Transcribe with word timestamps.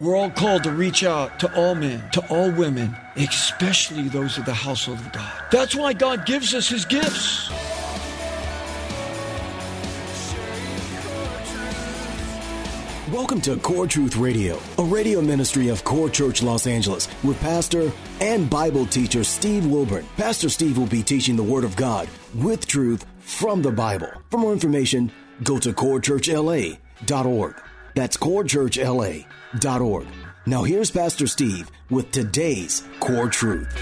We're 0.00 0.14
all 0.14 0.30
called 0.30 0.62
to 0.62 0.70
reach 0.70 1.02
out 1.02 1.40
to 1.40 1.52
all 1.56 1.74
men, 1.74 2.08
to 2.10 2.24
all 2.32 2.52
women, 2.52 2.96
especially 3.16 4.08
those 4.08 4.38
of 4.38 4.44
the 4.44 4.54
household 4.54 5.00
of 5.00 5.10
God. 5.10 5.42
That's 5.50 5.74
why 5.74 5.92
God 5.92 6.24
gives 6.24 6.54
us 6.54 6.68
his 6.68 6.84
gifts. 6.84 7.50
Welcome 13.10 13.40
to 13.40 13.56
Core 13.56 13.88
Truth 13.88 14.14
Radio, 14.14 14.60
a 14.78 14.84
radio 14.84 15.20
ministry 15.20 15.66
of 15.66 15.82
Core 15.82 16.08
Church 16.08 16.44
Los 16.44 16.68
Angeles 16.68 17.08
with 17.24 17.40
pastor 17.40 17.90
and 18.20 18.48
Bible 18.48 18.86
teacher 18.86 19.24
Steve 19.24 19.66
Wilburn. 19.66 20.06
Pastor 20.16 20.48
Steve 20.48 20.78
will 20.78 20.86
be 20.86 21.02
teaching 21.02 21.34
the 21.34 21.42
Word 21.42 21.64
of 21.64 21.74
God 21.74 22.08
with 22.36 22.68
truth 22.68 23.04
from 23.18 23.62
the 23.62 23.72
Bible. 23.72 24.12
For 24.30 24.38
more 24.38 24.52
information, 24.52 25.10
go 25.42 25.58
to 25.58 25.72
corechurchla.org. 25.72 27.62
That's 27.98 28.16
corechurchla.org. 28.16 30.06
Now 30.46 30.62
here's 30.62 30.88
Pastor 30.88 31.26
Steve 31.26 31.68
with 31.90 32.12
today's 32.12 32.84
Core 33.00 33.28
Truth. 33.28 33.76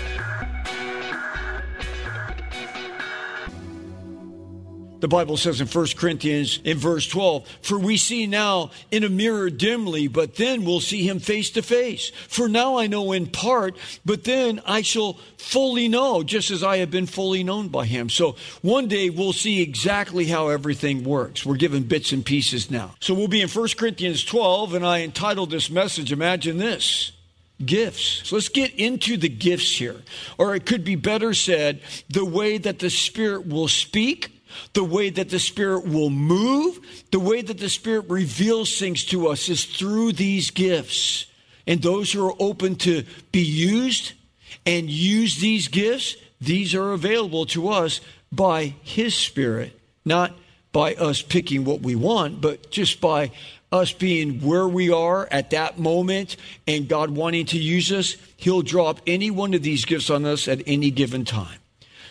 The 5.00 5.08
Bible 5.08 5.36
says 5.36 5.60
in 5.60 5.66
1 5.66 5.86
Corinthians 5.96 6.58
in 6.64 6.78
verse 6.78 7.06
12, 7.06 7.46
For 7.62 7.78
we 7.78 7.96
see 7.96 8.26
now 8.26 8.70
in 8.90 9.04
a 9.04 9.08
mirror 9.08 9.50
dimly, 9.50 10.08
but 10.08 10.36
then 10.36 10.64
we'll 10.64 10.80
see 10.80 11.06
him 11.06 11.18
face 11.18 11.50
to 11.50 11.62
face. 11.62 12.10
For 12.28 12.48
now 12.48 12.78
I 12.78 12.86
know 12.86 13.12
in 13.12 13.26
part, 13.26 13.76
but 14.04 14.24
then 14.24 14.60
I 14.64 14.82
shall 14.82 15.18
fully 15.36 15.88
know, 15.88 16.22
just 16.22 16.50
as 16.50 16.62
I 16.62 16.78
have 16.78 16.90
been 16.90 17.06
fully 17.06 17.44
known 17.44 17.68
by 17.68 17.84
him. 17.84 18.08
So 18.08 18.36
one 18.62 18.88
day 18.88 19.10
we'll 19.10 19.34
see 19.34 19.60
exactly 19.60 20.26
how 20.26 20.48
everything 20.48 21.04
works. 21.04 21.44
We're 21.44 21.56
given 21.56 21.82
bits 21.82 22.12
and 22.12 22.24
pieces 22.24 22.70
now. 22.70 22.94
So 23.00 23.12
we'll 23.12 23.28
be 23.28 23.42
in 23.42 23.48
1 23.48 23.68
Corinthians 23.76 24.24
12, 24.24 24.74
and 24.74 24.86
I 24.86 25.02
entitled 25.02 25.50
this 25.50 25.70
message, 25.70 26.10
Imagine 26.12 26.58
This 26.58 27.12
gifts. 27.64 28.28
So 28.28 28.36
let's 28.36 28.50
get 28.50 28.74
into 28.74 29.16
the 29.16 29.30
gifts 29.30 29.76
here. 29.76 30.02
Or 30.36 30.54
it 30.54 30.66
could 30.66 30.84
be 30.84 30.94
better 30.94 31.32
said, 31.32 31.80
the 32.10 32.24
way 32.24 32.58
that 32.58 32.80
the 32.80 32.90
Spirit 32.90 33.46
will 33.46 33.68
speak 33.68 34.35
the 34.72 34.84
way 34.84 35.10
that 35.10 35.30
the 35.30 35.38
Spirit 35.38 35.86
will 35.86 36.10
move, 36.10 36.78
the 37.10 37.20
way 37.20 37.42
that 37.42 37.58
the 37.58 37.68
Spirit 37.68 38.06
reveals 38.08 38.78
things 38.78 39.04
to 39.06 39.28
us 39.28 39.48
is 39.48 39.64
through 39.64 40.12
these 40.12 40.50
gifts. 40.50 41.26
And 41.66 41.82
those 41.82 42.12
who 42.12 42.26
are 42.26 42.34
open 42.38 42.76
to 42.76 43.04
be 43.32 43.42
used 43.42 44.12
and 44.64 44.88
use 44.88 45.38
these 45.38 45.68
gifts, 45.68 46.16
these 46.40 46.74
are 46.74 46.92
available 46.92 47.46
to 47.46 47.68
us 47.68 48.00
by 48.30 48.74
His 48.82 49.14
Spirit, 49.14 49.78
not 50.04 50.32
by 50.72 50.94
us 50.94 51.22
picking 51.22 51.64
what 51.64 51.80
we 51.80 51.94
want, 51.94 52.40
but 52.40 52.70
just 52.70 53.00
by 53.00 53.30
us 53.72 53.92
being 53.92 54.40
where 54.40 54.68
we 54.68 54.90
are 54.92 55.28
at 55.30 55.50
that 55.50 55.78
moment 55.78 56.36
and 56.66 56.88
God 56.88 57.10
wanting 57.10 57.46
to 57.46 57.58
use 57.58 57.90
us. 57.92 58.16
He'll 58.36 58.62
drop 58.62 59.00
any 59.06 59.30
one 59.30 59.54
of 59.54 59.62
these 59.62 59.84
gifts 59.84 60.10
on 60.10 60.24
us 60.24 60.48
at 60.48 60.62
any 60.66 60.90
given 60.90 61.24
time. 61.24 61.58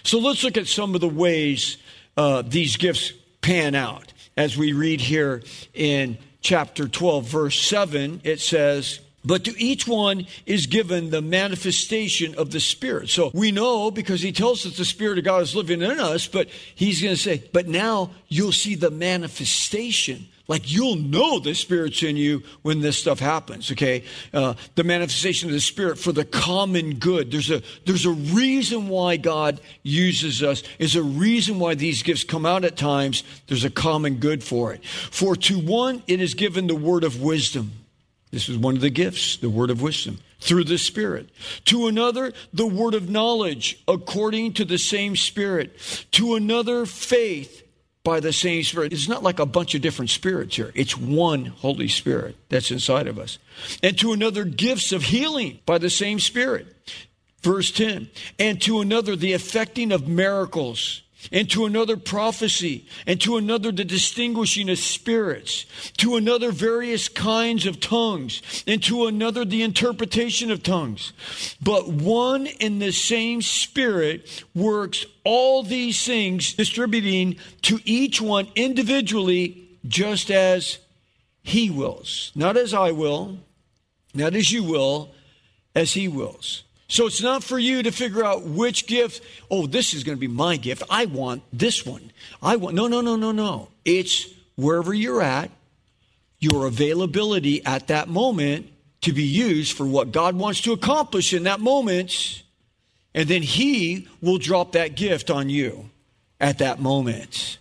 So 0.04 0.20
let's 0.20 0.44
look 0.44 0.58
at 0.58 0.68
some 0.68 0.96
of 0.96 1.02
the 1.02 1.10
ways 1.10 1.78
uh, 2.18 2.44
these 2.44 2.78
gifts 2.78 3.14
pan 3.42 3.76
out. 3.76 4.14
As 4.38 4.58
we 4.58 4.74
read 4.74 5.02
here 5.02 5.44
in 5.74 6.18
chapter 6.42 6.88
12, 6.88 7.26
verse 7.26 7.60
7, 7.60 8.22
it 8.24 8.40
says, 8.40 9.00
but 9.26 9.46
to 9.46 9.60
each 9.60 9.88
one 9.88 10.28
is 10.46 10.68
given 10.68 11.10
the 11.10 11.22
manifestation 11.22 12.36
of 12.36 12.52
the 12.52 12.60
Spirit. 12.60 13.10
So 13.10 13.32
we 13.34 13.52
know 13.52 13.90
because 13.90 14.22
he 14.22 14.32
tells 14.32 14.66
us 14.66 14.78
the 14.78 14.86
Spirit 14.86 15.18
of 15.18 15.24
God 15.24 15.42
is 15.42 15.56
living 15.56 15.82
in 15.82 16.00
us, 16.00 16.28
but 16.28 16.48
he's 16.76 17.02
going 17.02 17.16
to 17.16 17.22
say, 17.22 17.44
but 17.52 17.68
now 17.68 18.12
you'll 18.28 18.52
see 18.52 18.76
the 18.76 18.92
manifestation 18.92 20.28
like 20.48 20.72
you'll 20.72 20.96
know 20.96 21.40
the 21.40 21.56
Spirit's 21.56 22.04
in 22.04 22.18
you 22.18 22.44
when 22.62 22.82
this 22.82 22.98
stuff 22.98 23.20
happens, 23.20 23.72
okay? 23.72 24.04
Uh, 24.34 24.54
the 24.76 24.84
manifestation 24.84 25.50
of 25.50 25.54
the 25.54 25.60
Spirit 25.60 25.98
for 25.98 26.12
the 26.12 26.26
common 26.26 26.96
good. 26.96 27.32
There's 27.32 27.50
a, 27.50 27.62
there's 27.86 28.06
a 28.06 28.12
reason 28.12 28.88
why 28.88 29.18
God 29.18 29.60
uses 29.82 30.44
us. 30.44 30.64
There's 30.78 30.96
a 30.96 31.04
reason 31.04 31.58
why 31.58 31.76
these 31.76 32.04
gifts 32.04 32.24
come 32.24 32.46
out 32.46 32.64
at 32.64 32.78
times. 32.78 33.24
There's 33.48 33.64
a 33.64 33.70
common 33.70 34.16
good 34.16 34.44
for 34.44 34.74
it. 34.74 34.86
For 34.86 35.36
to 35.36 35.60
one, 35.60 36.04
it 36.08 36.22
is 36.22 36.34
given 36.36 36.68
the 36.68 36.76
word 36.76 37.04
of 37.04 37.22
wisdom. 37.22 37.72
This 38.32 38.50
is 38.50 38.58
one 38.58 38.76
of 38.76 38.82
the 38.82 38.90
gifts, 38.90 39.38
the 39.38 39.50
word 39.50 39.70
of 39.70 39.82
wisdom 39.82 40.20
through 40.42 40.66
the 40.66 40.78
Spirit. 40.78 41.30
To 41.66 41.88
another, 41.88 42.34
the 42.54 42.68
word 42.68 42.94
of 42.94 43.10
knowledge 43.10 43.82
according 43.88 44.54
to 44.54 44.66
the 44.66 44.78
same 44.78 45.16
Spirit. 45.16 46.06
To 46.12 46.36
another, 46.36 46.86
faith 46.86 47.65
by 48.06 48.22
the 48.22 48.32
same 48.32 48.64
Spirit. 48.64 48.94
It's 48.94 49.10
not 49.10 49.24
like 49.24 49.40
a 49.40 49.46
bunch 49.46 49.76
of 49.76 49.82
different 49.82 50.12
spirits 50.12 50.56
here. 50.56 50.72
It's 50.76 50.98
one 50.98 51.46
Holy 51.46 51.90
Spirit 51.90 52.38
that's 52.48 52.72
inside 52.72 53.08
of 53.08 53.20
us. 53.20 53.38
And 53.84 54.00
to 54.00 54.14
another, 54.14 54.46
gifts 54.46 54.94
of 54.94 55.04
healing 55.04 55.60
by 55.66 55.80
the 55.80 55.90
same 55.90 56.22
Spirit. 56.22 56.68
Verse 57.42 57.72
10. 57.72 58.10
And 58.40 58.62
to 58.62 58.80
another, 58.80 59.18
the 59.18 59.34
effecting 59.34 59.92
of 59.92 60.08
miracles 60.08 61.02
and 61.32 61.50
to 61.52 61.66
another 61.66 61.98
prophecy, 61.98 62.86
and 63.06 63.20
to 63.22 63.38
another 63.38 63.72
the 63.72 63.86
distinguishing 63.86 64.70
of 64.70 64.78
spirits, 64.78 65.66
to 65.98 66.16
another 66.16 66.52
various 66.52 67.08
kinds 67.08 67.66
of 67.66 67.80
tongues, 67.80 68.42
and 68.68 68.82
to 68.84 69.06
another 69.06 69.46
the 69.46 69.64
interpretation 69.64 70.52
of 70.52 70.64
tongues. 70.64 71.14
But 71.62 71.88
one 71.88 72.48
and 72.60 72.82
the 72.82 72.92
same 72.92 73.42
Spirit 73.42 74.44
works 74.54 75.06
all 75.24 75.64
these 75.64 76.06
things, 76.06 76.54
distributing 76.54 77.38
to 77.64 77.80
each 77.86 78.22
one 78.22 78.48
individually 78.56 79.68
just 79.88 80.32
as 80.32 80.80
He 81.44 81.70
wills. 81.70 82.32
Not 82.36 82.58
as 82.58 82.74
I 82.74 82.92
will, 82.92 83.40
not 84.14 84.36
as 84.36 84.52
you 84.52 84.64
will, 84.64 85.14
as 85.74 85.94
He 85.94 86.08
wills. 86.08 86.64
So 86.88 87.08
it's 87.08 87.22
not 87.22 87.44
for 87.44 87.58
you 87.58 87.84
to 87.84 87.92
figure 87.92 88.24
out 88.24 88.44
which 88.44 88.86
gift, 88.86 89.24
oh, 89.50 89.66
this 89.66 89.94
is 89.94 90.04
going 90.04 90.18
to 90.18 90.20
be 90.20 90.28
my 90.28 90.58
gift. 90.58 90.84
I 90.90 91.06
want 91.06 91.44
this 91.52 91.86
one. 91.86 92.12
I 92.42 92.58
want, 92.58 92.76
no, 92.76 92.88
no, 92.88 93.02
no, 93.02 93.16
no, 93.16 93.32
no. 93.32 93.70
It's 93.84 94.28
wherever 94.56 94.94
you're 94.94 95.22
at, 95.22 95.50
your 96.40 96.68
availability 96.68 97.66
at 97.66 97.88
that 97.88 98.08
moment 98.08 98.70
to 99.02 99.14
be 99.14 99.24
used 99.24 99.76
for 99.76 99.86
what 99.86 100.12
God 100.12 100.36
wants 100.36 100.62
to 100.62 100.74
accomplish 100.74 101.34
in 101.34 101.44
that 101.44 101.60
moment. 101.60 102.44
And 103.16 103.28
then 103.28 103.42
He 103.42 104.08
will 104.22 104.38
drop 104.38 104.74
that 104.74 104.96
gift 104.96 105.32
on 105.32 105.50
you 105.50 105.90
at 106.40 106.60
that 106.60 106.80
moment. 106.80 107.58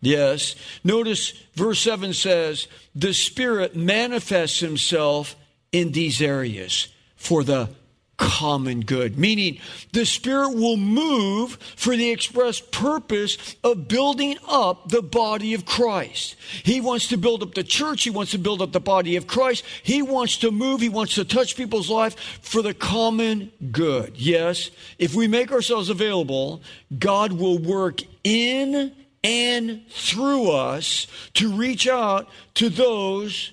Yes. 0.00 0.56
Notice 0.82 1.32
verse 1.54 1.78
7 1.80 2.12
says, 2.14 2.66
the 2.94 3.14
Spirit 3.14 3.76
manifests 3.76 4.58
Himself 4.58 5.36
in 5.70 5.92
these 5.92 6.20
areas 6.20 6.88
for 7.16 7.44
the 7.44 7.68
common 8.16 8.80
good, 8.80 9.18
meaning 9.18 9.58
the 9.92 10.06
Spirit 10.06 10.54
will 10.54 10.76
move 10.76 11.58
for 11.76 11.96
the 11.96 12.10
express 12.10 12.60
purpose 12.60 13.56
of 13.62 13.88
building 13.88 14.36
up 14.48 14.88
the 14.88 15.02
body 15.02 15.54
of 15.54 15.66
Christ. 15.66 16.36
He 16.62 16.80
wants 16.80 17.08
to 17.08 17.16
build 17.16 17.42
up 17.42 17.54
the 17.54 17.64
church. 17.64 18.04
He 18.04 18.10
wants 18.10 18.32
to 18.32 18.38
build 18.38 18.62
up 18.62 18.72
the 18.72 18.80
body 18.80 19.16
of 19.16 19.26
Christ. 19.26 19.64
He 19.82 20.02
wants 20.02 20.38
to 20.38 20.50
move. 20.50 20.80
He 20.80 20.88
wants 20.88 21.14
to 21.16 21.24
touch 21.24 21.56
people's 21.56 21.90
life 21.90 22.18
for 22.42 22.62
the 22.62 22.74
common 22.74 23.52
good. 23.70 24.14
Yes, 24.16 24.70
if 24.98 25.14
we 25.14 25.28
make 25.28 25.52
ourselves 25.52 25.90
available, 25.90 26.62
God 26.98 27.32
will 27.32 27.58
work 27.58 28.00
in 28.24 28.92
and 29.22 29.82
through 29.90 30.52
us 30.52 31.06
to 31.34 31.52
reach 31.52 31.88
out 31.88 32.28
to 32.54 32.68
those 32.68 33.52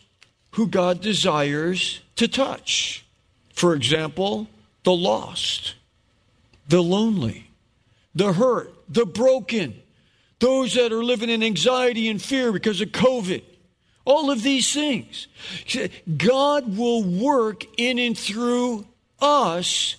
who 0.51 0.68
God 0.68 1.01
desires 1.01 2.00
to 2.16 2.27
touch. 2.27 3.06
For 3.54 3.74
example, 3.74 4.48
the 4.83 4.94
lost, 4.94 5.75
the 6.68 6.81
lonely, 6.81 7.50
the 8.15 8.33
hurt, 8.33 8.74
the 8.89 9.06
broken, 9.06 9.81
those 10.39 10.74
that 10.74 10.91
are 10.91 11.03
living 11.03 11.30
in 11.30 11.41
anxiety 11.44 12.09
and 12.09 12.21
fear 12.21 12.51
because 12.51 12.81
of 12.81 12.89
COVID. 12.89 13.44
All 14.06 14.30
of 14.30 14.44
these 14.44 14.74
things. 14.74 15.27
God 16.18 16.77
will 16.77 17.03
work 17.03 17.63
in 17.77 17.97
and 18.00 18.18
through 18.18 18.85
us 19.21 19.95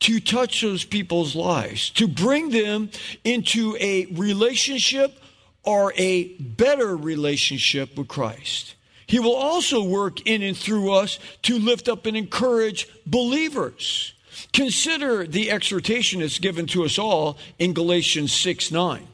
to 0.00 0.18
touch 0.18 0.60
those 0.60 0.84
people's 0.84 1.36
lives, 1.36 1.90
to 1.90 2.08
bring 2.08 2.50
them 2.50 2.90
into 3.22 3.76
a 3.80 4.06
relationship 4.06 5.18
or 5.62 5.92
a 5.96 6.28
better 6.34 6.96
relationship 6.96 7.96
with 7.96 8.08
Christ. 8.08 8.74
He 9.06 9.20
will 9.20 9.36
also 9.36 9.82
work 9.82 10.26
in 10.26 10.42
and 10.42 10.56
through 10.56 10.92
us 10.92 11.18
to 11.42 11.58
lift 11.58 11.88
up 11.88 12.06
and 12.06 12.16
encourage 12.16 12.88
believers. 13.06 14.14
Consider 14.52 15.26
the 15.26 15.50
exhortation 15.50 16.20
that's 16.20 16.38
given 16.38 16.66
to 16.68 16.84
us 16.84 16.98
all 16.98 17.38
in 17.58 17.72
Galatians 17.72 18.32
6 18.32 18.70
9. 18.70 19.06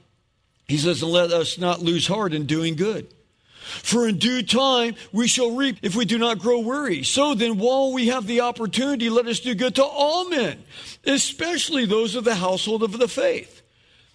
He 0.68 0.78
says, 0.78 1.02
And 1.02 1.12
let 1.12 1.32
us 1.32 1.58
not 1.58 1.80
lose 1.80 2.06
heart 2.06 2.32
in 2.32 2.46
doing 2.46 2.76
good. 2.76 3.06
For 3.60 4.08
in 4.08 4.18
due 4.18 4.42
time 4.42 4.94
we 5.12 5.28
shall 5.28 5.54
reap 5.54 5.78
if 5.82 5.94
we 5.94 6.04
do 6.04 6.18
not 6.18 6.38
grow 6.38 6.60
weary. 6.60 7.02
So 7.02 7.34
then, 7.34 7.58
while 7.58 7.92
we 7.92 8.08
have 8.08 8.26
the 8.26 8.40
opportunity, 8.40 9.10
let 9.10 9.26
us 9.26 9.40
do 9.40 9.54
good 9.54 9.76
to 9.76 9.84
all 9.84 10.28
men, 10.28 10.64
especially 11.04 11.84
those 11.84 12.14
of 12.16 12.24
the 12.24 12.34
household 12.34 12.82
of 12.82 12.98
the 12.98 13.08
faith. 13.08 13.62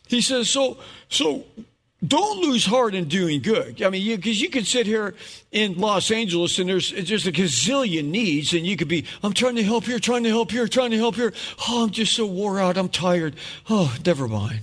He 0.08 0.22
says, 0.22 0.50
so, 0.50 0.78
so 1.10 1.46
don't 2.06 2.42
lose 2.42 2.66
heart 2.66 2.94
in 2.94 3.08
doing 3.08 3.42
good. 3.42 3.82
I 3.82 3.90
mean, 3.90 4.16
because 4.16 4.40
you, 4.40 4.46
you 4.46 4.50
could 4.50 4.68
sit 4.68 4.86
here 4.86 5.16
in 5.52 5.76
Los 5.80 6.12
Angeles 6.12 6.60
and 6.60 6.70
there's 6.70 6.92
just 6.92 7.26
a 7.26 7.32
gazillion 7.32 8.06
needs, 8.06 8.54
and 8.54 8.66
you 8.66 8.76
could 8.76 8.88
be, 8.88 9.06
I'm 9.24 9.34
trying 9.34 9.56
to 9.56 9.64
help 9.64 9.86
here, 9.86 10.00
trying 10.00 10.24
to 10.24 10.30
help 10.30 10.52
here, 10.52 10.68
trying 10.68 10.92
to 10.92 10.98
help 10.98 11.16
here. 11.16 11.34
Oh, 11.68 11.84
I'm 11.84 11.92
just 11.92 12.14
so 12.14 12.26
wore 12.26 12.60
out. 12.60 12.78
I'm 12.78 12.90
tired. 12.90 13.36
Oh, 13.70 13.96
never 14.06 14.28
mind. 14.28 14.62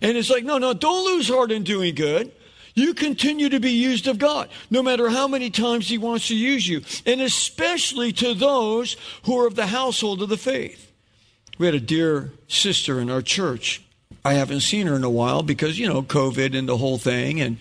And 0.00 0.16
it's 0.16 0.30
like, 0.30 0.44
no, 0.44 0.58
no, 0.58 0.74
don't 0.74 1.04
lose 1.04 1.28
heart 1.28 1.52
in 1.52 1.62
doing 1.62 1.94
good. 1.94 2.32
You 2.74 2.94
continue 2.94 3.50
to 3.50 3.60
be 3.60 3.70
used 3.70 4.08
of 4.08 4.18
God, 4.18 4.48
no 4.70 4.82
matter 4.82 5.10
how 5.10 5.28
many 5.28 5.50
times 5.50 5.88
He 5.88 5.98
wants 5.98 6.28
to 6.28 6.36
use 6.36 6.66
you, 6.66 6.82
and 7.04 7.20
especially 7.20 8.12
to 8.14 8.34
those 8.34 8.96
who 9.24 9.38
are 9.38 9.46
of 9.46 9.54
the 9.54 9.66
household 9.66 10.22
of 10.22 10.30
the 10.30 10.38
faith. 10.38 10.90
We 11.58 11.66
had 11.66 11.74
a 11.74 11.80
dear 11.80 12.32
sister 12.48 12.98
in 12.98 13.10
our 13.10 13.22
church 13.22 13.82
I 14.24 14.34
haven't 14.34 14.60
seen 14.60 14.86
her 14.86 14.96
in 14.96 15.04
a 15.04 15.10
while 15.10 15.42
because, 15.42 15.78
you 15.78 15.88
know, 15.88 16.02
COVID 16.02 16.56
and 16.56 16.68
the 16.68 16.76
whole 16.76 16.98
thing 16.98 17.40
and 17.40 17.58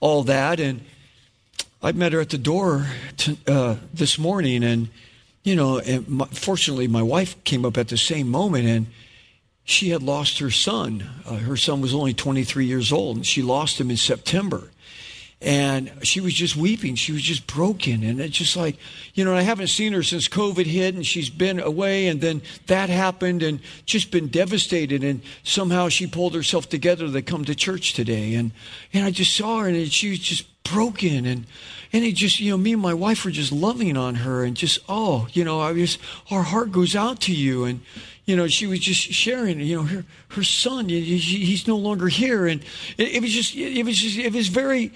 all 0.00 0.22
that. 0.24 0.60
And 0.60 0.80
I 1.82 1.92
met 1.92 2.12
her 2.12 2.20
at 2.20 2.30
the 2.30 2.38
door 2.38 2.86
to, 3.18 3.36
uh, 3.46 3.76
this 3.92 4.18
morning, 4.18 4.64
and, 4.64 4.88
you 5.44 5.56
know, 5.56 5.78
and 5.78 6.08
my, 6.08 6.26
fortunately, 6.26 6.88
my 6.88 7.02
wife 7.02 7.42
came 7.44 7.64
up 7.64 7.78
at 7.78 7.88
the 7.88 7.96
same 7.96 8.28
moment, 8.28 8.66
and 8.66 8.86
she 9.64 9.90
had 9.90 10.02
lost 10.02 10.38
her 10.38 10.50
son. 10.50 11.08
Uh, 11.26 11.36
her 11.36 11.56
son 11.56 11.80
was 11.80 11.94
only 11.94 12.14
23 12.14 12.66
years 12.66 12.92
old, 12.92 13.16
and 13.16 13.26
she 13.26 13.42
lost 13.42 13.80
him 13.80 13.90
in 13.90 13.96
September 13.96 14.70
and 15.42 15.90
she 16.02 16.20
was 16.20 16.34
just 16.34 16.54
weeping. 16.54 16.96
She 16.96 17.12
was 17.12 17.22
just 17.22 17.46
broken. 17.46 18.02
And 18.02 18.20
it's 18.20 18.36
just 18.36 18.56
like, 18.56 18.76
you 19.14 19.24
know, 19.24 19.34
I 19.34 19.40
haven't 19.40 19.68
seen 19.68 19.94
her 19.94 20.02
since 20.02 20.28
COVID 20.28 20.66
hit 20.66 20.94
and 20.94 21.06
she's 21.06 21.30
been 21.30 21.60
away 21.60 22.08
and 22.08 22.20
then 22.20 22.42
that 22.66 22.90
happened 22.90 23.42
and 23.42 23.60
just 23.86 24.10
been 24.10 24.28
devastated. 24.28 25.02
And 25.02 25.22
somehow 25.42 25.88
she 25.88 26.06
pulled 26.06 26.34
herself 26.34 26.68
together 26.68 27.10
to 27.10 27.22
come 27.22 27.46
to 27.46 27.54
church 27.54 27.94
today. 27.94 28.34
And, 28.34 28.52
and 28.92 29.06
I 29.06 29.10
just 29.10 29.34
saw 29.34 29.60
her 29.60 29.68
and 29.68 29.90
she 29.90 30.10
was 30.10 30.18
just 30.18 30.44
broken. 30.62 31.24
And, 31.24 31.46
and 31.90 32.04
it 32.04 32.16
just, 32.16 32.38
you 32.38 32.50
know, 32.50 32.58
me 32.58 32.74
and 32.74 32.82
my 32.82 32.94
wife 32.94 33.24
were 33.24 33.30
just 33.30 33.50
loving 33.50 33.96
on 33.96 34.16
her 34.16 34.44
and 34.44 34.54
just, 34.54 34.78
oh, 34.90 35.26
you 35.32 35.42
know, 35.42 35.60
I 35.60 35.72
was, 35.72 35.96
our 36.30 36.42
heart 36.42 36.70
goes 36.70 36.94
out 36.94 37.18
to 37.22 37.34
you. 37.34 37.64
And, 37.64 37.80
you 38.26 38.36
know, 38.36 38.46
she 38.46 38.66
was 38.66 38.80
just 38.80 39.00
sharing, 39.00 39.58
you 39.58 39.76
know, 39.76 39.84
her, 39.84 40.04
her 40.28 40.42
son, 40.42 40.90
he's 40.90 41.66
no 41.66 41.76
longer 41.76 42.08
here. 42.08 42.46
And 42.46 42.62
it, 42.98 43.14
it 43.14 43.22
was 43.22 43.32
just, 43.32 43.56
it 43.56 43.84
was 43.86 43.96
just, 43.96 44.18
it 44.18 44.34
was 44.34 44.48
very, 44.48 44.92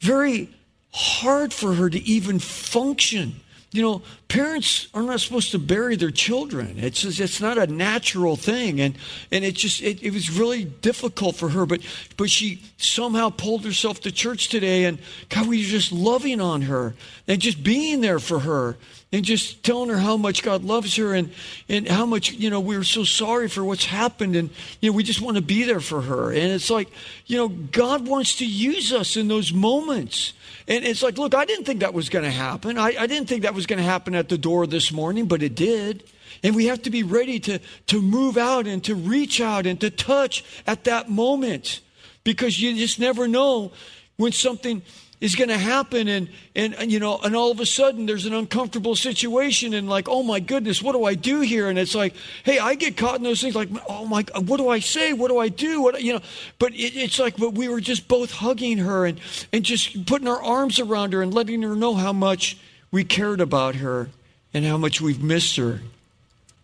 very 0.00 0.50
hard 0.92 1.52
for 1.52 1.74
her 1.74 1.90
to 1.90 1.98
even 2.02 2.38
function. 2.38 3.40
You 3.70 3.82
know, 3.82 4.02
parents 4.28 4.88
are 4.94 5.02
not 5.02 5.20
supposed 5.20 5.50
to 5.50 5.58
bury 5.58 5.96
their 5.96 6.10
children. 6.10 6.76
It's 6.78 7.04
it's 7.04 7.38
not 7.38 7.58
a 7.58 7.66
natural 7.66 8.34
thing, 8.34 8.80
and 8.80 8.96
and 9.30 9.44
it 9.44 9.56
just 9.56 9.82
it, 9.82 10.02
it 10.02 10.12
was 10.14 10.30
really 10.30 10.64
difficult 10.64 11.36
for 11.36 11.50
her. 11.50 11.66
But 11.66 11.82
but 12.16 12.30
she 12.30 12.62
somehow 12.78 13.28
pulled 13.28 13.66
herself 13.66 14.00
to 14.00 14.12
church 14.12 14.48
today, 14.48 14.86
and 14.86 14.98
God, 15.28 15.48
we 15.48 15.58
were 15.58 15.68
just 15.68 15.92
loving 15.92 16.40
on 16.40 16.62
her 16.62 16.94
and 17.26 17.42
just 17.42 17.62
being 17.62 18.00
there 18.00 18.18
for 18.18 18.38
her 18.38 18.78
and 19.10 19.24
just 19.24 19.64
telling 19.64 19.88
her 19.88 19.96
how 19.96 20.16
much 20.16 20.42
God 20.42 20.64
loves 20.64 20.96
her 20.96 21.14
and 21.14 21.32
and 21.68 21.88
how 21.88 22.04
much 22.04 22.32
you 22.32 22.50
know 22.50 22.60
we 22.60 22.76
are 22.76 22.84
so 22.84 23.04
sorry 23.04 23.48
for 23.48 23.64
what's 23.64 23.86
happened, 23.86 24.36
and 24.36 24.50
you 24.80 24.90
know 24.90 24.96
we 24.96 25.02
just 25.02 25.20
want 25.20 25.36
to 25.36 25.42
be 25.42 25.64
there 25.64 25.80
for 25.80 26.02
her. 26.02 26.30
And 26.30 26.52
it's 26.52 26.70
like 26.70 26.90
you 27.26 27.36
know 27.36 27.48
God 27.48 28.06
wants 28.06 28.36
to 28.36 28.46
use 28.46 28.92
us 28.92 29.16
in 29.16 29.28
those 29.28 29.52
moments. 29.52 30.34
And 30.66 30.84
it's 30.84 31.02
like, 31.02 31.16
look, 31.16 31.34
I 31.34 31.46
didn't 31.46 31.64
think 31.64 31.80
that 31.80 31.94
was 31.94 32.10
going 32.10 32.26
to 32.26 32.30
happen. 32.30 32.76
I, 32.76 32.94
I 32.98 33.06
didn't 33.06 33.26
think 33.26 33.42
that 33.42 33.54
was 33.54 33.64
going 33.64 33.78
to 33.78 33.84
happen 33.84 34.14
at 34.14 34.28
the 34.28 34.36
door 34.36 34.66
this 34.66 34.92
morning, 34.92 35.24
but 35.24 35.42
it 35.42 35.54
did. 35.54 36.04
And 36.42 36.54
we 36.54 36.66
have 36.66 36.82
to 36.82 36.90
be 36.90 37.02
ready 37.02 37.40
to, 37.40 37.58
to 37.86 38.02
move 38.02 38.36
out 38.36 38.66
and 38.66 38.84
to 38.84 38.94
reach 38.94 39.40
out 39.40 39.66
and 39.66 39.80
to 39.80 39.88
touch 39.88 40.44
at 40.66 40.84
that 40.84 41.08
moment 41.08 41.80
because 42.22 42.60
you 42.60 42.74
just 42.74 43.00
never 43.00 43.26
know 43.26 43.72
when 44.18 44.32
something 44.32 44.82
is 45.20 45.34
going 45.34 45.48
to 45.48 45.58
happen 45.58 46.08
and, 46.08 46.28
and, 46.54 46.74
and 46.74 46.92
you 46.92 46.98
know 46.98 47.18
and 47.18 47.34
all 47.34 47.50
of 47.50 47.60
a 47.60 47.66
sudden 47.66 48.06
there's 48.06 48.26
an 48.26 48.32
uncomfortable 48.32 48.94
situation 48.94 49.74
and 49.74 49.88
like 49.88 50.08
oh 50.08 50.22
my 50.22 50.40
goodness 50.40 50.82
what 50.82 50.92
do 50.92 51.04
i 51.04 51.14
do 51.14 51.40
here? 51.40 51.68
And 51.68 51.78
it's 51.78 51.94
like 51.94 52.14
hey 52.44 52.58
i 52.58 52.74
get 52.74 52.96
caught 52.96 53.16
in 53.16 53.22
those 53.22 53.40
things 53.40 53.54
like 53.54 53.68
oh 53.88 54.06
my 54.06 54.24
what 54.44 54.58
do 54.58 54.68
i 54.68 54.78
say? 54.78 55.12
What 55.12 55.28
do 55.28 55.38
i 55.38 55.48
do? 55.48 55.82
What 55.82 56.02
you 56.02 56.14
know 56.14 56.20
but 56.58 56.72
it, 56.72 56.96
it's 56.96 57.18
like 57.18 57.36
but 57.36 57.54
we 57.54 57.68
were 57.68 57.80
just 57.80 58.08
both 58.08 58.30
hugging 58.30 58.78
her 58.78 59.06
and 59.06 59.20
and 59.52 59.64
just 59.64 60.06
putting 60.06 60.28
our 60.28 60.42
arms 60.42 60.78
around 60.78 61.12
her 61.12 61.22
and 61.22 61.34
letting 61.34 61.62
her 61.62 61.74
know 61.74 61.94
how 61.94 62.12
much 62.12 62.56
we 62.90 63.04
cared 63.04 63.40
about 63.40 63.76
her 63.76 64.08
and 64.54 64.64
how 64.64 64.78
much 64.78 65.00
we've 65.00 65.22
missed 65.22 65.56
her. 65.56 65.80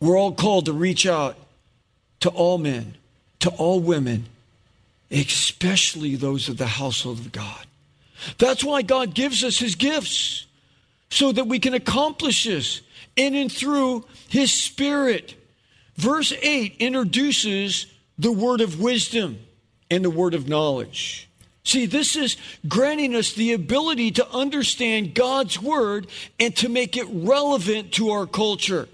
We're 0.01 0.19
all 0.19 0.33
called 0.33 0.67
to 0.67 0.73
reach 0.73 1.07
out 1.07 1.37
to 2.21 2.31
all 2.31 2.57
men 2.57 2.95
to 3.41 3.51
all 3.51 3.81
women 3.81 4.25
especially 5.11 6.17
those 6.17 6.49
of 6.49 6.57
the 6.57 6.67
household 6.67 7.19
of 7.19 7.31
god 7.33 7.67
that's 8.39 8.65
why 8.65 8.83
God 8.83 9.15
gives 9.15 9.45
us 9.45 9.59
his 9.59 9.75
gifts, 9.75 10.47
so 11.11 11.33
that 11.33 11.47
we 11.47 11.59
can 11.59 11.75
accomplish 11.75 12.45
this 12.45 12.81
in 13.17 13.35
and 13.35 13.51
through 13.51 14.05
his 14.29 14.53
spirit. 14.53 15.35
Verse 15.97 16.33
8 16.43 16.77
introduces 16.79 17.87
the 18.19 18.33
word 18.33 18.61
of 18.61 18.81
wisdom 18.81 19.39
and 19.91 20.05
the 20.05 20.11
word 20.11 20.35
of 20.35 20.49
knowledge. 20.49 21.29
See, 21.65 21.87
this 21.87 22.15
is 22.15 22.37
granting 22.69 23.15
us 23.15 23.33
the 23.33 23.53
ability 23.53 24.11
to 24.13 24.29
understand 24.31 25.15
God's 25.15 25.61
word 25.61 26.09
and 26.39 26.55
to 26.57 26.69
make 26.69 26.97
it 26.97 27.07
relevant 27.11 27.93
to 27.93 28.11
our 28.11 28.27
culture. 28.27 28.89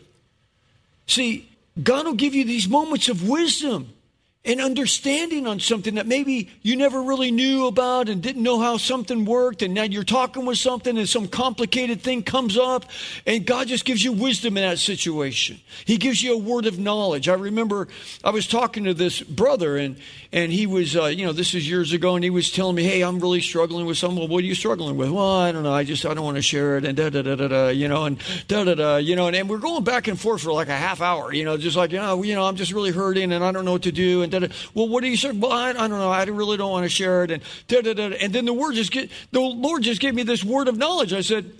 See, 1.06 1.48
God 1.82 2.06
will 2.06 2.14
give 2.14 2.34
you 2.34 2.44
these 2.44 2.68
moments 2.68 3.08
of 3.08 3.28
wisdom 3.28 3.92
and 4.42 4.60
understanding 4.60 5.46
on 5.46 5.60
something 5.60 5.96
that 5.96 6.06
maybe 6.06 6.48
you 6.62 6.74
never 6.74 7.02
really 7.02 7.30
knew 7.30 7.66
about 7.66 8.08
and 8.08 8.22
didn't 8.22 8.42
know 8.42 8.58
how 8.58 8.78
something 8.78 9.26
worked 9.26 9.60
and 9.60 9.74
now 9.74 9.82
you're 9.82 10.02
talking 10.02 10.46
with 10.46 10.56
something 10.56 10.96
and 10.96 11.06
some 11.06 11.28
complicated 11.28 12.00
thing 12.00 12.22
comes 12.22 12.56
up 12.56 12.86
and 13.26 13.44
God 13.44 13.68
just 13.68 13.84
gives 13.84 14.02
you 14.02 14.12
wisdom 14.12 14.56
in 14.56 14.62
that 14.62 14.78
situation. 14.78 15.60
He 15.84 15.98
gives 15.98 16.22
you 16.22 16.34
a 16.34 16.38
word 16.38 16.64
of 16.64 16.78
knowledge. 16.78 17.28
I 17.28 17.34
remember 17.34 17.88
I 18.24 18.30
was 18.30 18.46
talking 18.46 18.84
to 18.84 18.94
this 18.94 19.20
brother 19.20 19.76
and 19.76 19.96
and 20.32 20.52
he 20.52 20.66
was 20.66 20.96
uh, 20.96 21.06
you 21.06 21.26
know 21.26 21.32
this 21.32 21.54
is 21.54 21.68
years 21.68 21.92
ago 21.92 22.14
and 22.14 22.24
he 22.24 22.30
was 22.30 22.50
telling 22.50 22.76
me, 22.76 22.84
"Hey, 22.84 23.02
I'm 23.02 23.18
really 23.18 23.40
struggling 23.40 23.84
with 23.84 23.98
something. 23.98 24.20
Well, 24.20 24.28
what 24.28 24.44
are 24.44 24.46
you 24.46 24.54
struggling 24.54 24.96
with?" 24.96 25.10
"Well, 25.10 25.38
I 25.38 25.50
don't 25.52 25.64
know. 25.64 25.72
I 25.72 25.84
just 25.84 26.06
I 26.06 26.14
don't 26.14 26.24
want 26.24 26.36
to 26.36 26.42
share 26.42 26.78
it 26.78 26.84
and 26.84 26.96
da 26.96 27.10
da 27.10 27.22
da 27.22 27.34
da 27.34 27.48
da, 27.48 27.68
you 27.68 27.88
know, 27.88 28.04
and 28.04 28.16
da 28.48 28.64
da 28.64 28.74
da, 28.74 28.96
you 28.96 29.16
know, 29.16 29.26
and, 29.26 29.36
and 29.36 29.50
we're 29.50 29.58
going 29.58 29.84
back 29.84 30.08
and 30.08 30.18
forth 30.18 30.42
for 30.42 30.52
like 30.52 30.68
a 30.68 30.76
half 30.76 31.00
hour, 31.00 31.32
you 31.32 31.44
know, 31.44 31.56
just 31.56 31.76
like, 31.76 31.90
you 31.90 31.98
know, 31.98 32.22
you 32.22 32.34
know, 32.34 32.44
I'm 32.44 32.56
just 32.56 32.72
really 32.72 32.92
hurting 32.92 33.32
and 33.32 33.44
I 33.44 33.52
don't 33.52 33.64
know 33.64 33.72
what 33.72 33.82
to 33.82 33.92
do 33.92 34.22
and 34.22 34.29
and 34.34 34.52
Well, 34.74 34.88
what 34.88 35.02
do 35.02 35.08
you 35.08 35.16
say? 35.16 35.30
Well, 35.32 35.52
I, 35.52 35.70
I 35.70 35.72
don't 35.72 35.90
know. 35.90 36.10
I 36.10 36.24
really 36.24 36.56
don't 36.56 36.70
want 36.70 36.84
to 36.84 36.90
share 36.90 37.24
it. 37.24 37.30
And 37.30 37.42
da, 37.68 37.80
da, 37.82 37.94
da, 37.94 38.16
and 38.20 38.32
then 38.32 38.44
the 38.44 38.52
word 38.52 38.74
just 38.74 38.92
get 38.92 39.10
the 39.32 39.40
Lord 39.40 39.82
just 39.82 40.00
gave 40.00 40.14
me 40.14 40.22
this 40.22 40.44
word 40.44 40.68
of 40.68 40.76
knowledge. 40.76 41.12
I 41.12 41.20
said, 41.20 41.50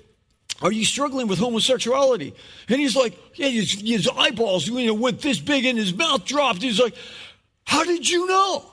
are 0.63 0.73
you 0.73 0.85
struggling 0.85 1.27
with 1.27 1.39
homosexuality? 1.39 2.35
And 2.69 2.81
he's 2.81 2.95
like, 2.95 3.19
yeah, 3.35 3.49
his, 3.49 3.81
his 3.81 4.09
eyeballs, 4.15 4.67
you 4.67 4.87
know, 4.87 4.95
went 4.95 5.21
this 5.21 5.41
big 5.41 5.65
and 5.65 5.79
his 5.79 5.95
mouth 5.95 6.25
dropped. 6.25 6.63
He's 6.63 6.81
like, 6.81 6.95
how 7.65 7.85
did 7.85 8.09
you 8.09 8.27
know? 8.27 8.65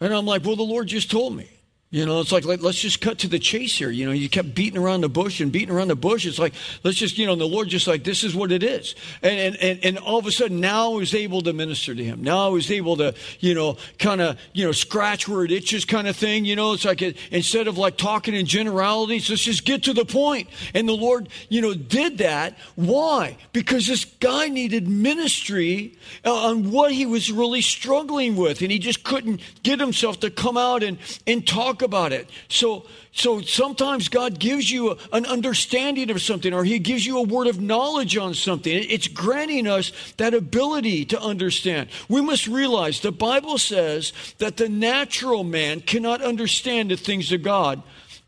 And 0.00 0.12
I'm 0.12 0.26
like, 0.26 0.44
well, 0.44 0.56
the 0.56 0.62
Lord 0.62 0.88
just 0.88 1.10
told 1.10 1.36
me. 1.36 1.48
You 1.90 2.04
know, 2.04 2.20
it's 2.20 2.32
like, 2.32 2.44
let, 2.44 2.64
us 2.64 2.74
just 2.74 3.00
cut 3.00 3.18
to 3.20 3.28
the 3.28 3.38
chase 3.38 3.78
here. 3.78 3.90
You 3.90 4.06
know, 4.06 4.12
you 4.12 4.28
kept 4.28 4.56
beating 4.56 4.76
around 4.76 5.02
the 5.02 5.08
bush 5.08 5.40
and 5.40 5.52
beating 5.52 5.72
around 5.72 5.86
the 5.86 5.94
bush. 5.94 6.26
It's 6.26 6.38
like, 6.38 6.52
let's 6.82 6.96
just, 6.96 7.16
you 7.16 7.26
know, 7.26 7.36
the 7.36 7.46
Lord 7.46 7.68
just 7.68 7.86
like, 7.86 8.02
this 8.02 8.24
is 8.24 8.34
what 8.34 8.50
it 8.50 8.64
is. 8.64 8.96
And, 9.22 9.38
and, 9.38 9.56
and, 9.62 9.84
and 9.84 9.98
all 9.98 10.18
of 10.18 10.26
a 10.26 10.32
sudden 10.32 10.60
now 10.60 10.92
I 10.92 10.96
was 10.96 11.14
able 11.14 11.42
to 11.42 11.52
minister 11.52 11.94
to 11.94 12.02
him. 12.02 12.24
Now 12.24 12.44
I 12.44 12.48
was 12.48 12.72
able 12.72 12.96
to, 12.96 13.14
you 13.38 13.54
know, 13.54 13.76
kind 14.00 14.20
of, 14.20 14.36
you 14.52 14.64
know, 14.66 14.72
scratch 14.72 15.28
where 15.28 15.44
it 15.44 15.52
itches 15.52 15.84
kind 15.84 16.08
of 16.08 16.16
thing. 16.16 16.44
You 16.44 16.56
know, 16.56 16.72
it's 16.72 16.84
like, 16.84 17.02
it, 17.02 17.16
instead 17.30 17.68
of 17.68 17.78
like 17.78 17.96
talking 17.96 18.34
in 18.34 18.46
generalities, 18.46 19.30
let's 19.30 19.42
just 19.42 19.64
get 19.64 19.84
to 19.84 19.92
the 19.92 20.04
point. 20.04 20.48
And 20.74 20.88
the 20.88 20.92
Lord, 20.92 21.28
you 21.48 21.60
know, 21.60 21.72
did 21.72 22.18
that. 22.18 22.58
Why? 22.74 23.36
Because 23.52 23.86
this 23.86 24.04
guy 24.04 24.48
needed 24.48 24.88
ministry 24.88 25.96
uh, 26.24 26.48
on 26.48 26.72
what 26.72 26.90
he 26.90 27.06
was 27.06 27.30
really 27.30 27.60
struggling 27.60 28.34
with. 28.34 28.60
And 28.60 28.72
he 28.72 28.80
just 28.80 29.04
couldn't 29.04 29.40
get 29.62 29.78
himself 29.78 30.18
to 30.20 30.30
come 30.30 30.56
out 30.56 30.82
and, 30.82 30.98
and 31.28 31.46
talk 31.46 31.75
talk 31.76 31.86
about 31.86 32.12
it. 32.12 32.28
So, 32.48 32.86
so 33.12 33.40
sometimes 33.40 34.08
God 34.08 34.38
gives 34.38 34.70
you 34.70 34.92
a, 34.92 34.96
an 35.12 35.26
understanding 35.26 36.10
of 36.10 36.20
something, 36.22 36.52
or 36.52 36.64
He 36.64 36.78
gives 36.78 37.04
you 37.04 37.18
a 37.18 37.22
word 37.22 37.46
of 37.46 37.60
knowledge 37.60 38.16
on 38.16 38.34
something. 38.34 38.72
It's 38.72 39.08
granting 39.08 39.66
us 39.66 39.92
that 40.16 40.34
ability 40.34 41.04
to 41.06 41.20
understand. 41.20 41.88
We 42.08 42.20
must 42.20 42.46
realize 42.46 43.00
the 43.00 43.12
Bible 43.12 43.58
says 43.58 44.12
that 44.38 44.56
the 44.56 44.68
natural 44.68 45.44
man 45.44 45.80
cannot 45.80 46.22
understand 46.22 46.90
the 46.90 46.96
things 46.96 47.32
of 47.32 47.42
God 47.42 47.82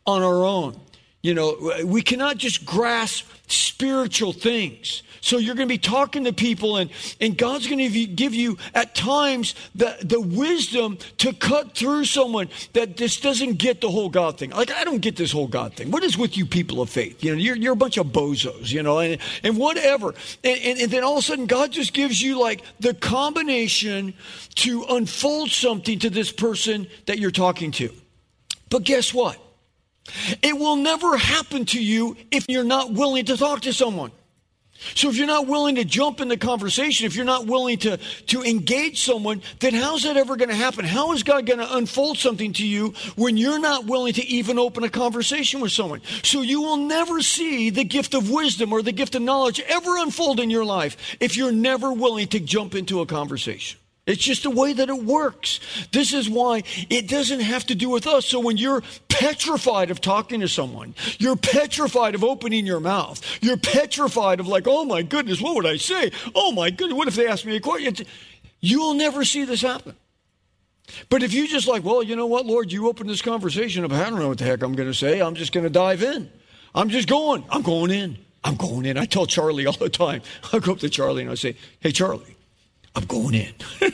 on 0.07 0.23
our 0.23 0.45
own. 0.45 0.81
You 1.29 1.35
know, 1.35 1.75
we 1.85 2.01
cannot 2.01 2.39
just 2.39 2.65
grasp 2.65 3.27
spiritual 3.49 4.33
things. 4.33 5.03
So 5.21 5.37
you're 5.37 5.55
going 5.55 5.69
to 5.69 5.75
be 5.75 5.77
talking 5.77 6.25
to 6.25 6.33
people, 6.33 6.79
and, 6.79 6.89
and 7.21 7.37
God's 7.37 7.67
going 7.67 7.81
to 7.81 8.07
give 8.07 8.35
you 8.35 8.57
at 8.75 8.95
times 8.95 9.55
the, 9.75 9.95
the 10.01 10.23
wisdom 10.23 10.97
to 11.19 11.35
cut 11.35 11.75
through 11.75 12.07
someone 12.07 12.49
that 12.73 12.97
just 12.97 13.23
doesn't 13.23 13.59
get 13.59 13.83
the 13.83 13.91
whole 13.91 14.09
God 14.09 14.39
thing. 14.39 14.49
Like, 14.53 14.71
I 14.71 14.85
don't 14.85 15.03
get 15.03 15.17
this 15.17 15.31
whole 15.31 15.49
God 15.49 15.75
thing. 15.75 15.91
What 15.91 16.03
is 16.03 16.17
with 16.17 16.39
you 16.39 16.47
people 16.47 16.81
of 16.81 16.89
faith? 16.89 17.23
You 17.23 17.33
know, 17.33 17.37
you're, 17.37 17.57
you're 17.57 17.75
a 17.75 17.77
bunch 17.77 17.99
of 17.99 18.07
bozos, 18.07 18.73
you 18.73 18.83
know, 18.83 19.01
and, 19.01 19.21
and 19.43 19.59
whatever. 19.59 20.15
And, 20.43 20.59
and, 20.63 20.79
and 20.79 20.91
then 20.91 21.05
all 21.05 21.19
of 21.19 21.25
a 21.25 21.27
sudden, 21.27 21.45
God 21.45 21.73
just 21.73 21.93
gives 21.93 22.23
you 22.23 22.41
like 22.41 22.63
the 22.81 22.95
combination 22.95 24.15
to 24.55 24.87
unfold 24.89 25.51
something 25.51 25.99
to 25.99 26.09
this 26.09 26.33
person 26.33 26.87
that 27.05 27.19
you're 27.19 27.31
talking 27.31 27.71
to. 27.73 27.93
But 28.71 28.85
guess 28.85 29.13
what? 29.13 29.39
It 30.43 30.59
will 30.59 30.77
never 30.77 31.17
happen 31.17 31.65
to 31.67 31.83
you 31.83 32.17
if 32.31 32.47
you're 32.49 32.65
not 32.65 32.93
willing 32.93 33.27
to 33.27 33.37
talk 33.37 33.63
to 33.63 33.73
someone. 33.73 34.13
So 34.95 35.09
if 35.09 35.17
you're 35.17 35.27
not 35.27 35.49
willing 35.49 35.75
to 35.77 35.85
jump 35.85 36.21
in 36.21 36.29
the 36.29 36.37
conversation, 36.37 37.07
if 37.07 37.17
you're 37.17 37.25
not 37.25 37.47
willing 37.47 37.79
to, 37.79 37.97
to 37.97 38.43
engage 38.45 39.03
someone, 39.03 39.43
then 39.59 39.75
how's 39.75 40.05
that 40.05 40.17
ever 40.17 40.37
going 40.37 40.51
to 40.51 40.55
happen? 40.55 40.85
How 40.85 41.13
is 41.13 41.25
God 41.25 41.47
going 41.47 41.59
to 41.59 41.77
unfold 41.77 42.19
something 42.19 42.53
to 42.55 42.67
you 42.67 42.95
when 43.17 43.37
you're 43.37 43.59
not 43.59 43.87
willing 43.87 44.13
to 44.15 44.25
even 44.27 44.59
open 44.59 44.85
a 44.85 44.89
conversation 44.89 45.61
with 45.61 45.73
someone? 45.73 46.01
So 46.23 46.43
you 46.43 46.63
will 46.63 46.77
never 46.77 47.21
see 47.23 47.71
the 47.71 47.85
gift 47.85 48.15
of 48.15 48.31
wisdom 48.31 48.73
or 48.73 48.83
the 48.83 48.93
gift 48.93 49.17
of 49.17 49.23
knowledge 49.23 49.61
ever 49.61 49.99
unfold 49.99 50.39
in 50.39 50.49
your 50.49 50.65
life 50.65 51.17
if 51.19 51.37
you're 51.37 51.53
never 51.53 51.93
willing 51.93 52.29
to 52.29 52.41
jump 52.41 52.77
into 52.77 53.01
a 53.01 53.07
conversation. 53.07 53.81
It's 54.09 54.25
just 54.25 54.43
the 54.43 54.51
way 54.51 54.73
that 54.73 54.89
it 54.89 55.05
works. 55.05 55.61
This 55.93 56.15
is 56.15 56.31
why 56.31 56.63
it 56.89 57.09
doesn't 57.09 57.41
have 57.41 57.67
to 57.67 57.75
do 57.75 57.91
with 57.91 58.07
us. 58.07 58.25
So 58.25 58.41
when 58.41 58.57
you're 58.57 58.83
petrified 59.09 59.91
of 59.91 60.01
talking 60.01 60.41
to 60.41 60.49
someone, 60.49 60.95
you're 61.19 61.37
petrified 61.37 62.15
of 62.15 62.25
opening 62.25 62.67
your 62.67 62.81
mouth, 62.81 63.21
you're 63.43 63.59
petrified 63.59 64.41
of 64.41 64.49
like, 64.49 64.65
oh 64.67 64.87
my 64.87 65.03
goodness, 65.03 65.43
what 65.43 65.55
would 65.57 65.67
I 65.67 65.77
say? 65.77 66.11
Oh 66.35 66.53
my 66.53 66.71
goodness, 66.71 66.97
what 66.97 67.07
if 67.07 67.17
they 67.17 67.29
ask 67.29 67.45
me 67.45 67.57
a 67.57 67.61
question? 67.61 68.07
You'll 68.61 68.95
never 68.95 69.25
see 69.25 69.45
this 69.45 69.61
happen. 69.61 69.95
But 71.11 71.23
if 71.23 71.35
you 71.35 71.47
just 71.47 71.69
like, 71.69 71.85
well, 71.85 72.03
you 72.03 72.17
know 72.17 72.27
what, 72.27 72.47
Lord, 72.47 72.73
you 72.73 72.89
open 72.89 73.07
this 73.07 73.21
conversation 73.21 73.85
up, 73.85 73.93
I 73.93 74.09
don't 74.09 74.19
know 74.19 74.29
what 74.29 74.39
the 74.39 74.45
heck 74.45 74.63
I'm 74.63 74.75
going 74.75 74.89
to 74.89 74.95
say. 74.95 75.21
I'm 75.21 75.35
just 75.35 75.53
going 75.53 75.65
to 75.65 75.71
dive 75.71 76.03
in. 76.03 76.31
I'm 76.75 76.89
just 76.89 77.09
going. 77.09 77.45
I'm 77.51 77.61
going 77.61 77.91
in. 77.91 78.17
I'm 78.43 78.57
going 78.57 78.87
in. 78.87 78.97
I 78.97 79.05
tell 79.05 79.27
Charlie 79.27 79.67
all 79.67 79.75
the 79.75 79.91
time. 79.91 80.23
I 80.53 80.61
go 80.61 80.73
up 80.73 80.79
to 80.79 80.89
Charlie 80.89 81.23
and 81.23 81.31
I 81.31 81.35
say, 81.35 81.57
hey, 81.81 81.93
Charlie, 81.93 82.38
I'm 82.95 83.05
going 83.05 83.35
in. 83.35 83.55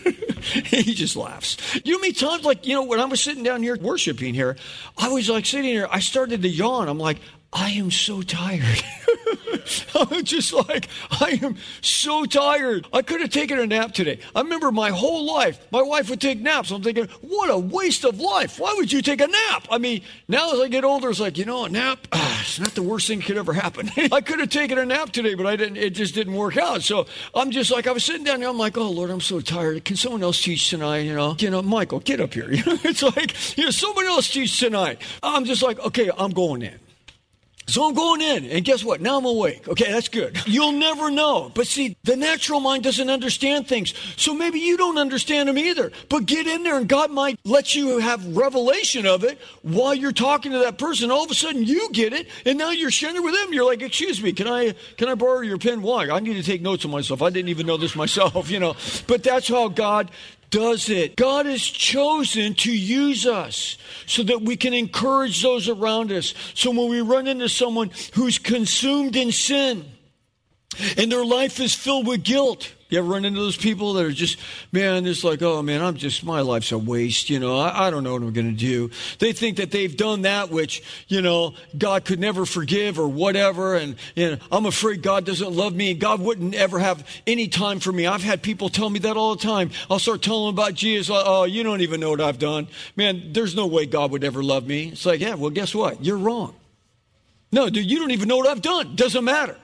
he 0.67 0.95
just 0.95 1.17
laughs. 1.17 1.57
You 1.85 1.95
know, 1.95 1.99
many 2.01 2.13
times, 2.13 2.45
like, 2.45 2.67
you 2.67 2.75
know, 2.75 2.85
when 2.85 3.01
I 3.01 3.05
was 3.05 3.21
sitting 3.21 3.43
down 3.43 3.63
here 3.63 3.77
worshiping 3.77 4.35
here, 4.35 4.57
I 4.97 5.09
was 5.09 5.29
like 5.29 5.47
sitting 5.47 5.71
here, 5.71 5.89
I 5.91 6.01
started 6.01 6.43
to 6.43 6.49
yawn. 6.49 6.89
I'm 6.89 6.99
like, 6.99 7.19
I 7.55 7.71
am 7.71 7.93
so 7.93 8.21
tired. 8.21 8.83
I'm 9.95 10.25
just 10.25 10.53
like, 10.53 10.89
I 11.13 11.39
am 11.41 11.57
so 11.81 12.25
tired. 12.25 12.87
I 12.93 13.03
could 13.03 13.21
have 13.21 13.31
taken 13.31 13.61
a 13.61 13.67
nap 13.67 13.93
today. 13.93 14.19
I 14.35 14.41
remember 14.41 14.73
my 14.73 14.91
whole 14.91 15.25
life, 15.25 15.65
my 15.71 15.81
wife 15.81 16.11
would 16.11 16.21
take 16.21 16.41
naps. 16.41 16.73
I'm 16.73 16.83
thinking, 16.83 17.09
what 17.21 17.51
a 17.51 17.57
waste 17.57 18.05
of 18.05 18.19
life. 18.19 18.59
Why 18.59 18.75
would 18.77 18.93
you 18.93 19.01
take 19.03 19.21
a 19.21 19.29
nap? 19.29 19.69
I 19.71 19.79
mean, 19.79 20.03
now 20.27 20.53
as 20.53 20.61
I 20.61 20.69
get 20.69 20.85
older, 20.85 21.09
it's 21.09 21.21
like, 21.21 21.39
you 21.39 21.45
know, 21.45 21.65
a 21.65 21.69
nap, 21.69 22.09
ah, 22.13 22.41
it's 22.43 22.59
not 22.59 22.75
the 22.75 22.83
worst 22.83 23.07
thing 23.07 23.21
that 23.21 23.27
could 23.27 23.39
ever 23.39 23.53
happen. 23.53 23.89
I 24.13 24.21
could 24.21 24.41
have 24.41 24.51
taken 24.51 24.77
a 24.77 24.85
nap 24.85 25.11
today, 25.11 25.35
but 25.35 25.47
I 25.47 25.55
didn't, 25.55 25.77
it 25.77 25.91
just 25.91 26.15
didn't 26.15 26.35
work 26.35 26.57
out. 26.57 26.83
So 26.83 27.07
I'm 27.35 27.53
just 27.53 27.71
like, 27.71 27.87
I 27.87 27.93
was 27.93 28.05
sitting 28.05 28.25
down 28.25 28.41
there, 28.41 28.49
I'm 28.49 28.59
like, 28.59 28.77
oh 28.77 28.91
Lord, 28.91 29.11
I'm 29.11 29.21
so 29.21 29.41
tired. 29.41 29.85
Can 29.85 29.97
someone 29.97 30.25
else 30.25 30.43
teach 30.43 30.71
tonight? 30.71 31.01
You 31.01 31.15
know, 31.15 31.37
you 31.39 31.51
know, 31.51 31.63
Michael, 31.63 32.01
get 32.01 32.21
up 32.21 32.35
here. 32.35 32.53
You 32.55 32.65
know, 32.65 32.79
it's 32.85 33.03
like, 33.03 33.57
you 33.59 33.65
know, 33.65 33.71
someone 33.71 34.07
else 34.07 34.31
teach 34.31 34.61
tonight. 34.61 35.01
I'm 35.23 35.45
just 35.45 35.63
like, 35.63 35.79
okay, 35.81 36.11
I'm 36.17 36.31
going 36.31 36.63
in. 36.63 36.79
So 37.67 37.89
I'm 37.89 37.95
going 37.95 38.21
in, 38.21 38.45
and 38.45 38.65
guess 38.65 38.85
what? 38.85 39.01
Now 39.01 39.19
I'm 39.19 39.25
awake. 39.25 39.67
Okay, 39.69 39.91
that's 39.91 40.09
good. 40.09 40.39
You'll 40.47 40.73
never 40.73 41.11
know. 41.11 41.51
But 41.55 41.67
see, 41.67 41.97
the 42.05 42.17
natural 42.17 42.61
mind 42.61 42.85
doesn't 42.85 43.09
understand 43.09 43.67
things. 43.67 43.95
So 44.17 44.35
maybe 44.35 44.59
you 44.59 44.77
don't 44.77 44.99
understand 44.99 45.49
them 45.49 45.57
either. 45.57 45.91
But 46.11 46.27
get 46.27 46.47
in 46.47 46.63
there, 46.63 46.77
and 46.77 46.89
God 46.89 47.11
might 47.11 47.39
let 47.45 47.75
you 47.75 47.99
have 47.99 48.37
revelation 48.37 49.07
of 49.07 49.25
it 49.25 49.41
while 49.63 49.95
you're 49.95 50.13
talking 50.13 50.53
to 50.53 50.59
that 50.59 50.79
person. 50.79 51.11
All 51.11 51.25
of 51.25 51.31
a 51.31 51.35
sudden, 51.35 51.65
you 51.65 51.91
get 51.93 52.13
it, 52.13 52.29
and 52.45 52.59
now 52.59 52.71
you're 52.71 52.91
sharing 52.91 53.17
it 53.17 53.23
with 53.23 53.35
them. 53.35 53.53
You're 53.53 53.67
like, 53.67 53.81
"Excuse 53.81 54.23
me, 54.23 54.33
can 54.33 54.47
I 54.47 54.75
can 54.97 55.09
I 55.09 55.15
borrow 55.15 55.41
your 55.41 55.59
pen? 55.59 55.81
Why? 55.83 56.11
I 56.11 56.21
need 56.21 56.35
to 56.35 56.43
take 56.43 56.61
notes 56.61 56.85
on 56.85 56.91
myself. 56.91 57.23
I 57.23 57.31
didn't 57.31 57.49
even 57.49 57.67
know 57.67 57.77
this 57.77 57.97
myself, 57.97 58.51
you 58.55 58.59
know." 58.61 58.77
But 59.07 59.23
that's 59.23 59.49
how 59.49 59.69
God 59.69 60.11
does 60.55 60.89
it. 60.89 61.17
God 61.17 61.47
has 61.47 61.63
chosen 61.63 62.55
to 62.55 62.73
use 62.73 63.27
us 63.27 63.77
so 64.07 64.23
that 64.23 64.43
we 64.43 64.57
can 64.57 64.73
encourage 64.73 65.43
those 65.43 65.69
around 65.69 66.13
us. 66.13 66.33
So 66.55 66.71
when 66.71 66.89
we 66.89 67.01
run 67.01 67.27
into 67.27 67.49
someone 67.49 67.91
who's 68.15 68.39
consumed 68.39 69.17
in 69.17 69.33
sin 69.33 69.85
and 70.97 71.11
their 71.11 71.25
life 71.25 71.61
is 71.61 71.75
filled 71.75 72.07
with 72.07 72.23
guilt, 72.23 72.73
you 72.95 73.01
ever 73.01 73.09
run 73.09 73.25
into 73.25 73.41
those 73.41 73.57
people 73.57 73.95
that 73.95 74.05
are 74.05 74.13
just, 74.13 74.39
man, 74.71 75.05
it's 75.05 75.25
like, 75.25 75.43
oh 75.43 75.63
man, 75.63 75.83
I'm 75.83 75.97
just, 75.97 76.23
my 76.23 76.43
life's 76.43 76.71
a 76.71 76.79
waste. 76.79 77.29
You 77.29 77.41
know, 77.41 77.59
I, 77.59 77.89
I 77.89 77.91
don't 77.91 78.05
know 78.05 78.13
what 78.13 78.23
I'm 78.23 78.33
going 78.33 78.51
to 78.51 78.57
do. 78.57 78.91
They 79.19 79.33
think 79.33 79.57
that 79.57 79.73
they've 79.73 79.97
done 79.97 80.23
that 80.23 80.51
which, 80.51 80.81
you 81.09 81.21
know, 81.21 81.55
God 81.77 82.05
could 82.05 82.21
never 82.21 82.47
forgive 82.47 82.99
or 82.99 83.09
whatever. 83.09 83.75
And, 83.75 83.97
you 84.15 84.31
know, 84.31 84.37
I'm 84.53 84.65
afraid 84.65 85.03
God 85.03 85.25
doesn't 85.25 85.53
love 85.53 85.75
me 85.75 85.95
God 85.95 86.21
wouldn't 86.21 86.55
ever 86.55 86.79
have 86.79 87.05
any 87.27 87.49
time 87.49 87.81
for 87.81 87.91
me. 87.91 88.07
I've 88.07 88.23
had 88.23 88.43
people 88.43 88.69
tell 88.69 88.91
me 88.91 89.01
that 89.01 89.17
all 89.17 89.35
the 89.35 89.43
time. 89.43 89.71
I'll 89.91 89.99
start 89.99 90.23
telling 90.23 90.47
them 90.47 90.55
about 90.55 90.75
Jesus. 90.75 91.11
Oh, 91.11 91.23
oh, 91.25 91.45
you 91.45 91.63
don't 91.63 91.81
even 91.81 92.01
know 92.01 92.11
what 92.11 92.21
I've 92.21 92.39
done. 92.39 92.69
Man, 92.95 93.33
there's 93.33 93.57
no 93.57 93.67
way 93.67 93.87
God 93.87 94.13
would 94.13 94.23
ever 94.23 94.43
love 94.43 94.67
me. 94.67 94.89
It's 94.91 95.07
like, 95.07 95.21
yeah, 95.21 95.35
well, 95.35 95.51
guess 95.51 95.75
what? 95.75 96.05
You're 96.05 96.19
wrong. 96.19 96.55
No, 97.51 97.71
dude, 97.71 97.91
you 97.91 97.99
don't 97.99 98.11
even 98.11 98.29
know 98.29 98.37
what 98.37 98.49
I've 98.49 98.63
done. 98.63 98.95
Doesn't 98.95 99.25
matter. 99.25 99.57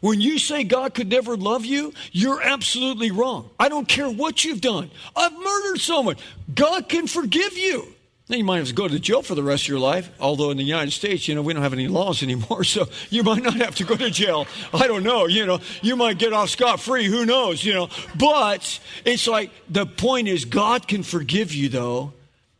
When 0.00 0.20
you 0.20 0.38
say 0.38 0.64
God 0.64 0.94
could 0.94 1.08
never 1.08 1.36
love 1.36 1.64
you, 1.64 1.92
you're 2.12 2.40
absolutely 2.42 3.10
wrong. 3.10 3.50
I 3.58 3.68
don't 3.68 3.88
care 3.88 4.08
what 4.08 4.44
you've 4.44 4.60
done. 4.60 4.90
I've 5.14 5.32
murdered 5.32 5.80
someone. 5.80 6.16
God 6.54 6.88
can 6.88 7.06
forgive 7.06 7.56
you. 7.56 7.94
Now, 8.30 8.36
you 8.36 8.44
might 8.44 8.58
have 8.58 8.68
to 8.68 8.74
go 8.74 8.86
to 8.86 8.98
jail 9.00 9.22
for 9.22 9.34
the 9.34 9.42
rest 9.42 9.64
of 9.64 9.70
your 9.70 9.80
life, 9.80 10.08
although 10.20 10.50
in 10.52 10.56
the 10.56 10.62
United 10.62 10.92
States, 10.92 11.26
you 11.26 11.34
know, 11.34 11.42
we 11.42 11.52
don't 11.52 11.64
have 11.64 11.72
any 11.72 11.88
laws 11.88 12.22
anymore, 12.22 12.62
so 12.64 12.88
you 13.10 13.24
might 13.24 13.42
not 13.42 13.54
have 13.54 13.74
to 13.74 13.84
go 13.84 13.96
to 13.96 14.08
jail. 14.08 14.46
I 14.72 14.86
don't 14.86 15.02
know, 15.02 15.26
you 15.26 15.46
know, 15.46 15.58
you 15.82 15.96
might 15.96 16.18
get 16.18 16.32
off 16.32 16.50
scot 16.50 16.78
free, 16.78 17.06
who 17.06 17.26
knows, 17.26 17.64
you 17.64 17.74
know. 17.74 17.88
But 18.16 18.78
it's 19.04 19.26
like 19.26 19.50
the 19.68 19.84
point 19.84 20.28
is, 20.28 20.44
God 20.44 20.86
can 20.86 21.02
forgive 21.02 21.52
you, 21.52 21.68
though, 21.68 22.12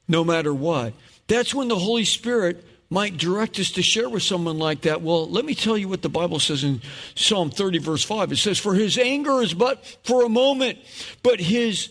no 0.09 0.25
matter 0.25 0.53
what. 0.53 0.93
That's 1.29 1.55
when 1.55 1.69
the 1.69 1.79
Holy 1.79 2.05
Spirit 2.05 2.65
might 2.91 3.17
direct 3.17 3.59
us 3.61 3.71
to 3.71 3.83
share 3.83 4.09
with 4.09 4.25
someone 4.25 4.59
like 4.59 4.83
that. 4.83 5.01
Well, 5.01 5.29
let 5.31 5.45
me 5.45 5.55
tell 5.55 5.79
you 5.79 5.89
what 5.89 6.03
the 6.03 6.09
Bible 6.09 6.41
says 6.41 6.65
in 6.65 6.83
Psalm 7.15 7.51
30, 7.51 7.79
verse 7.79 8.03
5. 8.03 8.33
It 8.33 8.37
says, 8.37 8.59
For 8.59 8.75
his 8.75 8.99
anger 8.99 9.41
is 9.41 9.55
but 9.55 9.85
for 10.03 10.25
a 10.25 10.29
moment, 10.29 10.79
but 11.23 11.39
his 11.39 11.91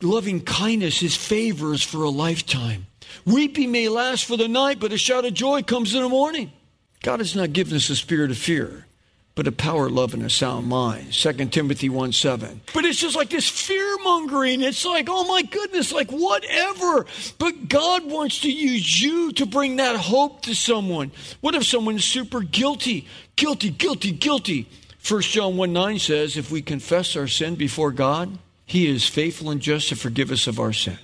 loving 0.00 0.40
kindness, 0.40 0.98
his 0.98 1.14
favor 1.14 1.74
is 1.74 1.82
for 1.82 2.02
a 2.02 2.08
lifetime. 2.08 2.86
Weeping 3.26 3.70
may 3.72 3.88
last 3.88 4.24
for 4.24 4.38
the 4.38 4.48
night, 4.48 4.80
but 4.80 4.92
a 4.92 4.98
shout 4.98 5.26
of 5.26 5.34
joy 5.34 5.62
comes 5.62 5.94
in 5.94 6.02
the 6.02 6.08
morning. 6.08 6.50
God 7.02 7.20
has 7.20 7.36
not 7.36 7.52
given 7.52 7.76
us 7.76 7.90
a 7.90 7.96
spirit 7.96 8.30
of 8.30 8.38
fear, 8.38 8.86
but 9.38 9.46
a 9.46 9.52
power, 9.52 9.88
love, 9.88 10.14
and 10.14 10.24
a 10.24 10.28
sound 10.30 10.66
mind. 10.66 11.12
2 11.12 11.32
Timothy 11.46 11.88
1 11.88 12.10
7. 12.10 12.60
But 12.74 12.84
it's 12.84 12.98
just 12.98 13.14
like 13.14 13.30
this 13.30 13.48
fear 13.48 13.96
mongering. 14.02 14.62
It's 14.62 14.84
like, 14.84 15.06
oh 15.08 15.28
my 15.28 15.42
goodness, 15.42 15.92
like 15.92 16.10
whatever. 16.10 17.06
But 17.38 17.68
God 17.68 18.10
wants 18.10 18.40
to 18.40 18.50
use 18.50 19.00
you 19.00 19.30
to 19.34 19.46
bring 19.46 19.76
that 19.76 19.94
hope 19.94 20.42
to 20.42 20.56
someone. 20.56 21.12
What 21.40 21.54
if 21.54 21.64
someone's 21.64 22.04
super 22.04 22.40
guilty? 22.40 23.06
Guilty, 23.36 23.70
guilty, 23.70 24.10
guilty. 24.10 24.68
1 25.08 25.20
John 25.22 25.56
1 25.56 25.72
9 25.72 26.00
says, 26.00 26.36
if 26.36 26.50
we 26.50 26.60
confess 26.60 27.14
our 27.14 27.28
sin 27.28 27.54
before 27.54 27.92
God, 27.92 28.38
He 28.66 28.88
is 28.88 29.06
faithful 29.06 29.50
and 29.50 29.60
just 29.60 29.90
to 29.90 29.94
forgive 29.94 30.32
us 30.32 30.48
of 30.48 30.58
our 30.58 30.72
sin. 30.72 30.98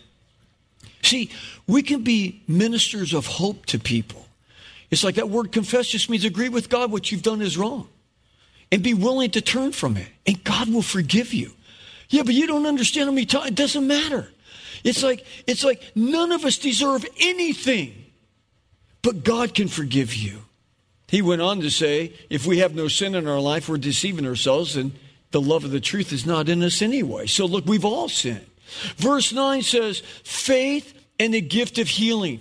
See, 1.05 1.31
we 1.69 1.85
can 1.85 2.03
be 2.03 2.43
ministers 2.49 3.15
of 3.15 3.27
hope 3.27 3.65
to 3.67 3.79
people. 3.79 4.27
It's 4.91 5.05
like 5.05 5.15
that 5.15 5.31
word 5.31 5.53
confess 5.53 5.87
just 5.87 6.11
means 6.11 6.25
agree 6.25 6.49
with 6.49 6.69
God 6.69 6.91
what 6.91 7.13
you've 7.13 7.23
done 7.23 7.41
is 7.41 7.57
wrong 7.57 7.91
and 8.73 8.83
be 8.83 8.95
willing 8.95 9.31
to 9.33 9.41
turn 9.41 9.73
from 9.73 9.97
it. 9.97 10.09
And 10.27 10.43
God 10.45 10.69
will 10.69 10.83
forgive 10.83 11.33
you. 11.33 11.53
Yeah, 12.09 12.23
but 12.23 12.35
you 12.35 12.47
don't 12.47 12.67
understand 12.67 13.09
how 13.09 13.13
many 13.13 13.27
times. 13.27 13.49
It 13.49 13.55
doesn't 13.55 13.87
matter. 13.87 14.29
It's 14.85 15.03
like, 15.03 15.25
it's 15.47 15.65
like 15.65 15.83
none 15.95 16.33
of 16.33 16.45
us 16.45 16.59
deserve 16.59 17.07
anything, 17.21 18.05
but 19.03 19.25
God 19.25 19.55
can 19.55 19.69
forgive 19.69 20.15
you. 20.15 20.41
He 21.09 21.23
went 21.23 21.43
on 21.43 21.61
to 21.61 21.71
say, 21.71 22.13
if 22.29 22.47
we 22.47 22.59
have 22.59 22.75
no 22.75 22.89
sin 22.89 23.15
in 23.15 23.27
our 23.27 23.41
life, 23.41 23.69
we're 23.69 23.79
deceiving 23.79 24.27
ourselves, 24.27 24.77
and 24.77 24.93
the 25.31 25.41
love 25.41 25.65
of 25.65 25.71
the 25.71 25.81
truth 25.81 26.13
is 26.13 26.27
not 26.27 26.49
in 26.49 26.63
us 26.63 26.83
anyway. 26.83 27.27
So 27.27 27.47
look, 27.47 27.67
we've 27.67 27.85
all 27.85 28.09
sinned. 28.09 28.47
Verse 28.97 29.33
9 29.33 29.63
says, 29.63 30.03
faith 30.23 30.93
and 31.19 31.33
the 31.33 31.41
gift 31.41 31.79
of 31.79 31.89
healing. 31.89 32.41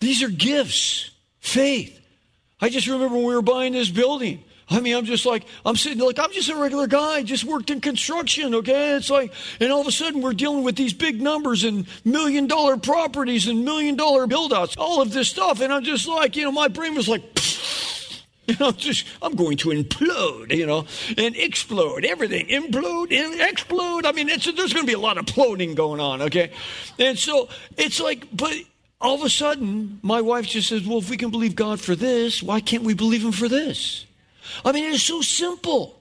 These 0.00 0.22
are 0.22 0.28
gifts. 0.28 1.10
Faith. 1.38 2.00
I 2.60 2.70
just 2.70 2.86
remember 2.86 3.16
when 3.16 3.26
we 3.26 3.34
were 3.34 3.42
buying 3.42 3.72
this 3.72 3.90
building. 3.90 4.42
I 4.68 4.80
mean, 4.80 4.96
I'm 4.96 5.04
just 5.04 5.24
like, 5.24 5.46
I'm 5.64 5.76
sitting 5.76 6.00
like, 6.00 6.18
I'm 6.18 6.32
just 6.32 6.48
a 6.48 6.56
regular 6.56 6.88
guy, 6.88 7.22
just 7.22 7.44
worked 7.44 7.70
in 7.70 7.80
construction, 7.80 8.52
okay? 8.56 8.96
It's 8.96 9.10
like, 9.10 9.32
and 9.60 9.70
all 9.70 9.80
of 9.80 9.86
a 9.86 9.92
sudden 9.92 10.22
we're 10.22 10.32
dealing 10.32 10.64
with 10.64 10.74
these 10.74 10.92
big 10.92 11.22
numbers 11.22 11.62
and 11.62 11.86
million 12.04 12.48
dollar 12.48 12.76
properties 12.76 13.46
and 13.46 13.64
million 13.64 13.94
dollar 13.94 14.26
build 14.26 14.52
outs, 14.52 14.76
all 14.76 15.00
of 15.00 15.12
this 15.12 15.28
stuff. 15.28 15.60
And 15.60 15.72
I'm 15.72 15.84
just 15.84 16.08
like, 16.08 16.34
you 16.34 16.42
know, 16.42 16.50
my 16.50 16.66
brain 16.66 16.96
was 16.96 17.06
like, 17.08 17.22
you 18.48 18.56
know, 18.60 18.68
I'm 18.68 18.76
just, 18.76 19.06
I'm 19.22 19.36
going 19.36 19.56
to 19.58 19.68
implode, 19.68 20.52
you 20.52 20.66
know, 20.66 20.86
and 21.16 21.36
explode, 21.36 22.04
everything, 22.04 22.48
implode 22.48 23.12
and 23.12 23.40
explode. 23.40 24.04
I 24.04 24.10
mean, 24.10 24.26
there's 24.26 24.44
going 24.46 24.68
to 24.68 24.84
be 24.84 24.94
a 24.94 24.98
lot 24.98 25.16
of 25.16 25.26
ploding 25.26 25.76
going 25.76 26.00
on, 26.00 26.22
okay? 26.22 26.50
And 26.98 27.16
so 27.16 27.48
it's 27.76 28.00
like, 28.00 28.26
but 28.32 28.54
all 29.00 29.14
of 29.14 29.22
a 29.22 29.30
sudden, 29.30 30.00
my 30.02 30.20
wife 30.22 30.46
just 30.46 30.68
says, 30.68 30.84
well, 30.84 30.98
if 30.98 31.08
we 31.08 31.16
can 31.16 31.30
believe 31.30 31.54
God 31.54 31.80
for 31.80 31.94
this, 31.94 32.42
why 32.42 32.60
can't 32.60 32.82
we 32.82 32.94
believe 32.94 33.24
Him 33.24 33.32
for 33.32 33.48
this? 33.48 34.06
I 34.64 34.72
mean, 34.72 34.92
it's 34.92 35.02
so 35.02 35.20
simple. 35.20 35.96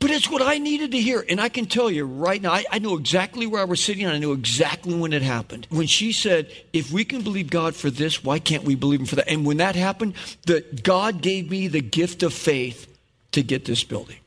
But 0.00 0.10
it's 0.10 0.28
what 0.28 0.42
I 0.42 0.58
needed 0.58 0.90
to 0.92 1.00
hear. 1.00 1.24
And 1.28 1.40
I 1.40 1.48
can 1.48 1.66
tell 1.66 1.90
you 1.90 2.04
right 2.04 2.42
now, 2.42 2.52
I, 2.52 2.64
I, 2.70 2.78
know 2.78 2.96
exactly 2.96 3.46
where 3.46 3.60
I 3.60 3.64
was 3.64 3.82
sitting 3.82 4.04
and 4.04 4.12
I 4.12 4.18
know 4.18 4.32
exactly 4.32 4.94
when 4.94 5.12
it 5.12 5.22
happened. 5.22 5.66
When 5.70 5.86
she 5.86 6.12
said, 6.12 6.52
if 6.72 6.90
we 6.90 7.04
can 7.04 7.22
believe 7.22 7.48
God 7.48 7.74
for 7.74 7.88
this, 7.88 8.22
why 8.22 8.38
can't 8.38 8.64
we 8.64 8.74
believe 8.74 9.00
Him 9.00 9.06
for 9.06 9.16
that? 9.16 9.28
And 9.28 9.46
when 9.46 9.58
that 9.58 9.76
happened, 9.76 10.14
that 10.46 10.82
God 10.82 11.22
gave 11.22 11.50
me 11.50 11.68
the 11.68 11.80
gift 11.80 12.22
of 12.22 12.34
faith 12.34 12.86
to 13.32 13.42
get 13.42 13.64
this 13.64 13.84
building. 13.84 14.18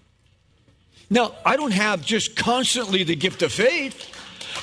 Now, 1.09 1.35
I 1.45 1.57
don't 1.57 1.73
have 1.73 2.05
just 2.05 2.35
constantly 2.35 3.03
the 3.03 3.15
gift 3.15 3.41
of 3.41 3.51
faith. 3.51 4.07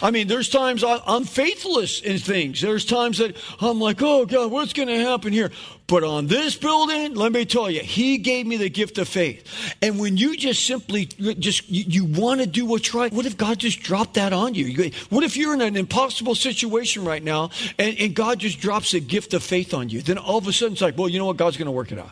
I 0.02 0.10
mean, 0.10 0.28
there's 0.28 0.48
times 0.48 0.84
I'm 0.86 1.24
faithless 1.24 2.00
in 2.00 2.18
things. 2.18 2.60
There's 2.60 2.84
times 2.84 3.18
that 3.18 3.36
I'm 3.60 3.80
like, 3.80 4.00
oh 4.00 4.26
God, 4.26 4.50
what's 4.50 4.72
going 4.72 4.88
to 4.88 4.98
happen 4.98 5.32
here? 5.32 5.50
But 5.88 6.04
on 6.04 6.26
this 6.26 6.54
building, 6.54 7.14
let 7.14 7.32
me 7.32 7.46
tell 7.46 7.70
you, 7.70 7.80
He 7.80 8.18
gave 8.18 8.46
me 8.46 8.58
the 8.58 8.68
gift 8.68 8.98
of 8.98 9.08
faith. 9.08 9.74
And 9.80 9.98
when 9.98 10.18
you 10.18 10.36
just 10.36 10.66
simply 10.66 11.06
just 11.06 11.68
you, 11.70 11.84
you 11.86 12.04
want 12.04 12.42
to 12.42 12.46
do 12.46 12.66
what's 12.66 12.92
right, 12.92 13.10
what 13.10 13.24
if 13.24 13.38
God 13.38 13.58
just 13.58 13.80
dropped 13.80 14.14
that 14.14 14.34
on 14.34 14.54
you? 14.54 14.90
What 15.08 15.24
if 15.24 15.34
you're 15.34 15.54
in 15.54 15.62
an 15.62 15.76
impossible 15.76 16.34
situation 16.34 17.06
right 17.06 17.22
now 17.22 17.50
and, 17.78 17.98
and 17.98 18.14
God 18.14 18.38
just 18.38 18.60
drops 18.60 18.92
a 18.92 19.00
gift 19.00 19.32
of 19.32 19.42
faith 19.42 19.72
on 19.72 19.88
you? 19.88 20.02
Then 20.02 20.18
all 20.18 20.36
of 20.36 20.46
a 20.46 20.52
sudden 20.52 20.74
it's 20.74 20.82
like, 20.82 20.98
well, 20.98 21.08
you 21.08 21.18
know 21.18 21.24
what? 21.24 21.38
God's 21.38 21.56
going 21.56 21.66
to 21.66 21.72
work 21.72 21.90
it 21.90 21.98
out. 21.98 22.10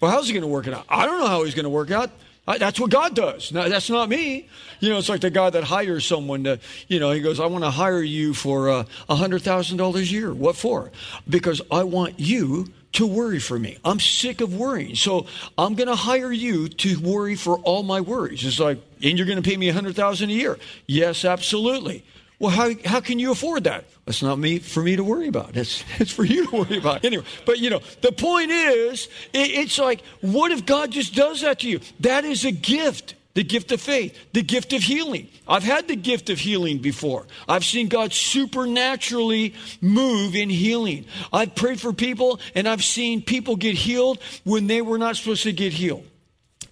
Well, 0.00 0.10
how's 0.10 0.26
He 0.26 0.32
going 0.32 0.42
to 0.42 0.48
work 0.48 0.66
it 0.66 0.74
out? 0.74 0.84
I 0.88 1.06
don't 1.06 1.20
know 1.20 1.28
how 1.28 1.44
He's 1.44 1.54
going 1.54 1.62
to 1.64 1.70
work 1.70 1.88
it 1.90 1.94
out. 1.94 2.10
That's 2.44 2.80
what 2.80 2.90
God 2.90 3.14
does. 3.14 3.52
No, 3.52 3.68
that's 3.68 3.88
not 3.88 4.08
me. 4.08 4.48
You 4.80 4.88
know, 4.88 4.98
it's 4.98 5.08
like 5.08 5.20
the 5.20 5.30
guy 5.30 5.50
that 5.50 5.62
hires 5.62 6.04
someone 6.04 6.42
to, 6.44 6.58
you 6.88 6.98
know, 6.98 7.12
he 7.12 7.20
goes, 7.20 7.38
I 7.38 7.46
want 7.46 7.62
to 7.62 7.70
hire 7.70 8.02
you 8.02 8.34
for 8.34 8.68
uh, 8.68 8.84
a 9.08 9.14
$100,000 9.14 9.94
a 9.94 10.04
year. 10.04 10.34
What 10.34 10.56
for? 10.56 10.90
Because 11.28 11.62
I 11.70 11.84
want 11.84 12.18
you 12.18 12.66
to 12.94 13.06
worry 13.06 13.38
for 13.38 13.58
me. 13.58 13.78
I'm 13.84 14.00
sick 14.00 14.40
of 14.40 14.54
worrying. 14.54 14.96
So 14.96 15.26
I'm 15.56 15.74
going 15.76 15.88
to 15.88 15.94
hire 15.94 16.32
you 16.32 16.68
to 16.68 16.98
worry 16.98 17.36
for 17.36 17.58
all 17.60 17.84
my 17.84 18.00
worries. 18.00 18.44
It's 18.44 18.58
like, 18.58 18.78
and 19.02 19.16
you're 19.16 19.26
going 19.26 19.40
to 19.40 19.48
pay 19.48 19.56
me 19.56 19.68
a 19.68 19.72
100000 19.72 20.28
a 20.28 20.32
year. 20.32 20.58
Yes, 20.86 21.24
absolutely. 21.24 22.04
Well, 22.42 22.50
how, 22.50 22.72
how 22.84 23.00
can 23.00 23.20
you 23.20 23.30
afford 23.30 23.62
that? 23.64 23.84
That's 24.04 24.20
not 24.20 24.36
me 24.36 24.58
for 24.58 24.82
me 24.82 24.96
to 24.96 25.04
worry 25.04 25.28
about. 25.28 25.56
It's, 25.56 25.84
it's 26.00 26.10
for 26.10 26.24
you 26.24 26.48
to 26.48 26.56
worry 26.56 26.78
about. 26.78 27.04
Anyway, 27.04 27.22
but 27.46 27.60
you 27.60 27.70
know, 27.70 27.80
the 28.00 28.10
point 28.10 28.50
is, 28.50 29.08
it, 29.32 29.50
it's 29.52 29.78
like, 29.78 30.02
what 30.22 30.50
if 30.50 30.66
God 30.66 30.90
just 30.90 31.14
does 31.14 31.42
that 31.42 31.60
to 31.60 31.68
you? 31.68 31.78
That 32.00 32.24
is 32.24 32.44
a 32.44 32.50
gift. 32.50 33.14
The 33.34 33.44
gift 33.44 33.72
of 33.72 33.80
faith, 33.80 34.14
the 34.34 34.42
gift 34.42 34.74
of 34.74 34.82
healing. 34.82 35.28
I've 35.48 35.62
had 35.62 35.88
the 35.88 35.96
gift 35.96 36.28
of 36.28 36.38
healing 36.38 36.80
before. 36.80 37.26
I've 37.48 37.64
seen 37.64 37.88
God 37.88 38.12
supernaturally 38.12 39.54
move 39.80 40.34
in 40.34 40.50
healing. 40.50 41.06
I've 41.32 41.54
prayed 41.54 41.80
for 41.80 41.94
people 41.94 42.40
and 42.54 42.68
I've 42.68 42.84
seen 42.84 43.22
people 43.22 43.56
get 43.56 43.74
healed 43.74 44.18
when 44.44 44.66
they 44.66 44.82
were 44.82 44.98
not 44.98 45.16
supposed 45.16 45.44
to 45.44 45.52
get 45.52 45.72
healed. 45.72 46.06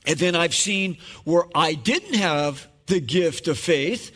And 0.05 0.19
then 0.19 0.37
I've 0.37 0.55
seen 0.55 0.99
where 1.25 1.45
I 1.55 1.73
didn't 1.73 2.17
have 2.17 2.67
the 2.89 3.01
gift 3.01 3.49
of 3.49 3.59
faith 3.59 4.11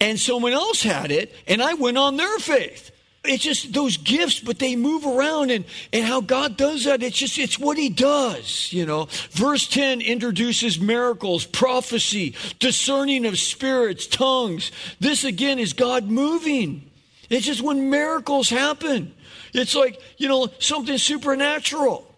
and 0.00 0.18
someone 0.18 0.52
else 0.52 0.82
had 0.82 1.10
it, 1.10 1.34
and 1.46 1.62
I 1.62 1.74
went 1.74 1.98
on 1.98 2.16
their 2.16 2.38
faith. 2.38 2.90
It's 3.22 3.44
just 3.44 3.74
those 3.74 3.98
gifts, 3.98 4.40
but 4.40 4.58
they 4.58 4.76
move 4.76 5.04
around 5.04 5.50
and, 5.50 5.66
and 5.92 6.06
how 6.06 6.22
God 6.22 6.56
does 6.56 6.84
that. 6.84 7.02
It's 7.02 7.18
just, 7.18 7.38
it's 7.38 7.58
what 7.58 7.76
He 7.76 7.90
does, 7.90 8.72
you 8.72 8.86
know. 8.86 9.08
Verse 9.32 9.68
10 9.68 10.00
introduces 10.00 10.80
miracles, 10.80 11.44
prophecy, 11.44 12.34
discerning 12.58 13.26
of 13.26 13.38
spirits, 13.38 14.06
tongues. 14.06 14.72
This 15.00 15.24
again 15.24 15.58
is 15.58 15.74
God 15.74 16.04
moving. 16.06 16.90
It's 17.28 17.44
just 17.44 17.60
when 17.60 17.90
miracles 17.90 18.48
happen. 18.48 19.14
It's 19.52 19.74
like, 19.74 20.00
you 20.16 20.28
know, 20.28 20.48
something 20.58 20.96
supernatural. 20.96 22.09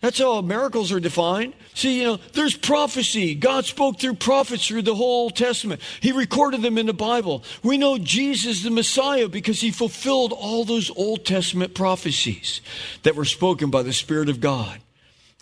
That's 0.00 0.18
how 0.18 0.40
miracles 0.42 0.92
are 0.92 1.00
defined. 1.00 1.54
See, 1.74 1.98
you 1.98 2.04
know, 2.04 2.16
there's 2.34 2.56
prophecy. 2.56 3.34
God 3.34 3.64
spoke 3.64 3.98
through 3.98 4.14
prophets 4.14 4.66
through 4.66 4.82
the 4.82 4.94
whole 4.94 5.22
Old 5.22 5.36
Testament. 5.36 5.80
He 6.00 6.12
recorded 6.12 6.62
them 6.62 6.76
in 6.76 6.86
the 6.86 6.92
Bible. 6.92 7.42
We 7.62 7.78
know 7.78 7.96
Jesus 7.98 8.62
the 8.62 8.70
Messiah 8.70 9.28
because 9.28 9.60
he 9.60 9.70
fulfilled 9.70 10.32
all 10.32 10.64
those 10.64 10.90
Old 10.94 11.24
Testament 11.24 11.74
prophecies 11.74 12.60
that 13.04 13.16
were 13.16 13.24
spoken 13.24 13.70
by 13.70 13.82
the 13.82 13.92
Spirit 13.92 14.28
of 14.28 14.40
God. 14.40 14.80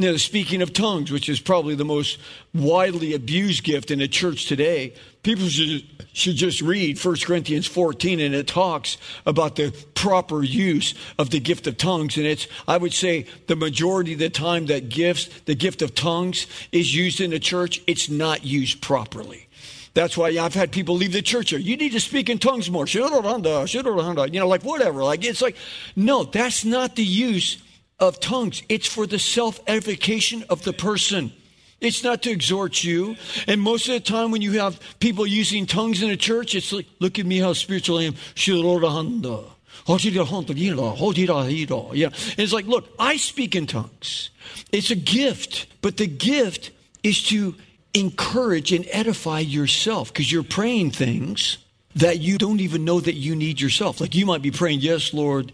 Know, 0.00 0.16
speaking 0.16 0.60
of 0.60 0.72
tongues, 0.72 1.12
which 1.12 1.28
is 1.28 1.38
probably 1.38 1.76
the 1.76 1.84
most 1.84 2.18
widely 2.52 3.14
abused 3.14 3.62
gift 3.62 3.92
in 3.92 4.00
the 4.00 4.08
church 4.08 4.46
today, 4.46 4.92
people 5.22 5.46
should, 5.46 5.84
should 6.12 6.34
just 6.34 6.60
read 6.60 6.98
1 6.98 7.16
Corinthians 7.24 7.68
14 7.68 8.18
and 8.18 8.34
it 8.34 8.48
talks 8.48 8.96
about 9.24 9.54
the 9.54 9.72
proper 9.94 10.42
use 10.42 10.94
of 11.16 11.30
the 11.30 11.38
gift 11.38 11.68
of 11.68 11.76
tongues. 11.76 12.16
And 12.16 12.26
it's, 12.26 12.48
I 12.66 12.76
would 12.76 12.92
say, 12.92 13.26
the 13.46 13.54
majority 13.54 14.14
of 14.14 14.18
the 14.18 14.30
time 14.30 14.66
that 14.66 14.88
gifts, 14.88 15.28
the 15.42 15.54
gift 15.54 15.80
of 15.80 15.94
tongues 15.94 16.48
is 16.72 16.92
used 16.92 17.20
in 17.20 17.30
the 17.30 17.38
church, 17.38 17.80
it's 17.86 18.10
not 18.10 18.44
used 18.44 18.82
properly. 18.82 19.46
That's 19.94 20.16
why 20.16 20.30
I've 20.30 20.54
had 20.54 20.72
people 20.72 20.96
leave 20.96 21.12
the 21.12 21.22
church. 21.22 21.54
Oh, 21.54 21.56
you 21.56 21.76
need 21.76 21.92
to 21.92 22.00
speak 22.00 22.28
in 22.28 22.40
tongues 22.40 22.68
more. 22.68 22.88
You 22.88 23.08
know, 23.08 24.48
like 24.48 24.64
whatever. 24.64 25.04
Like 25.04 25.24
it's 25.24 25.40
like, 25.40 25.56
no, 25.94 26.24
that's 26.24 26.64
not 26.64 26.96
the 26.96 27.04
use 27.04 27.58
of 27.98 28.20
tongues. 28.20 28.62
It's 28.68 28.86
for 28.86 29.06
the 29.06 29.18
self 29.18 29.60
edification 29.66 30.44
of 30.48 30.62
the 30.64 30.72
person. 30.72 31.32
It's 31.80 32.02
not 32.02 32.22
to 32.22 32.30
exhort 32.30 32.82
you. 32.82 33.16
And 33.46 33.60
most 33.60 33.88
of 33.88 33.94
the 33.94 34.00
time, 34.00 34.30
when 34.30 34.42
you 34.42 34.58
have 34.58 34.80
people 35.00 35.26
using 35.26 35.66
tongues 35.66 36.02
in 36.02 36.10
a 36.10 36.16
church, 36.16 36.54
it's 36.54 36.72
like, 36.72 36.86
look 36.98 37.18
at 37.18 37.26
me 37.26 37.38
how 37.38 37.52
spiritual 37.52 37.98
I 37.98 38.04
am. 38.04 38.14
Yeah. 41.92 42.06
And 42.06 42.38
It's 42.38 42.52
like, 42.52 42.66
look, 42.66 42.88
I 42.98 43.16
speak 43.16 43.54
in 43.54 43.66
tongues. 43.66 44.30
It's 44.72 44.90
a 44.90 44.96
gift, 44.96 45.66
but 45.82 45.98
the 45.98 46.06
gift 46.06 46.70
is 47.02 47.22
to 47.24 47.54
encourage 47.92 48.72
and 48.72 48.86
edify 48.90 49.40
yourself 49.40 50.12
because 50.12 50.32
you're 50.32 50.42
praying 50.42 50.92
things 50.92 51.58
that 51.96 52.18
you 52.18 52.38
don't 52.38 52.60
even 52.60 52.84
know 52.84 52.98
that 53.00 53.14
you 53.14 53.36
need 53.36 53.60
yourself. 53.60 54.00
Like 54.00 54.14
you 54.14 54.26
might 54.26 54.42
be 54.42 54.50
praying, 54.50 54.80
Yes, 54.80 55.12
Lord 55.12 55.52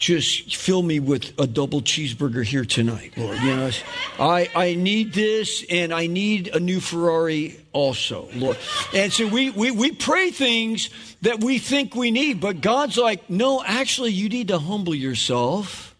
just 0.00 0.56
fill 0.56 0.82
me 0.82 0.98
with 0.98 1.38
a 1.38 1.46
double 1.46 1.82
cheeseburger 1.82 2.42
here 2.42 2.64
tonight, 2.64 3.12
Lord. 3.18 3.38
You 3.38 3.54
know, 3.54 3.70
I, 4.18 4.48
I 4.54 4.74
need 4.74 5.12
this 5.12 5.62
and 5.70 5.92
I 5.92 6.06
need 6.06 6.48
a 6.48 6.58
new 6.58 6.80
Ferrari 6.80 7.60
also, 7.74 8.28
Lord. 8.34 8.56
And 8.94 9.12
so 9.12 9.28
we, 9.28 9.50
we, 9.50 9.70
we 9.70 9.92
pray 9.92 10.30
things 10.30 10.88
that 11.20 11.44
we 11.44 11.58
think 11.58 11.94
we 11.94 12.10
need, 12.10 12.40
but 12.40 12.62
God's 12.62 12.96
like, 12.96 13.28
no, 13.28 13.62
actually, 13.62 14.12
you 14.12 14.30
need 14.30 14.48
to 14.48 14.58
humble 14.58 14.94
yourself 14.94 15.94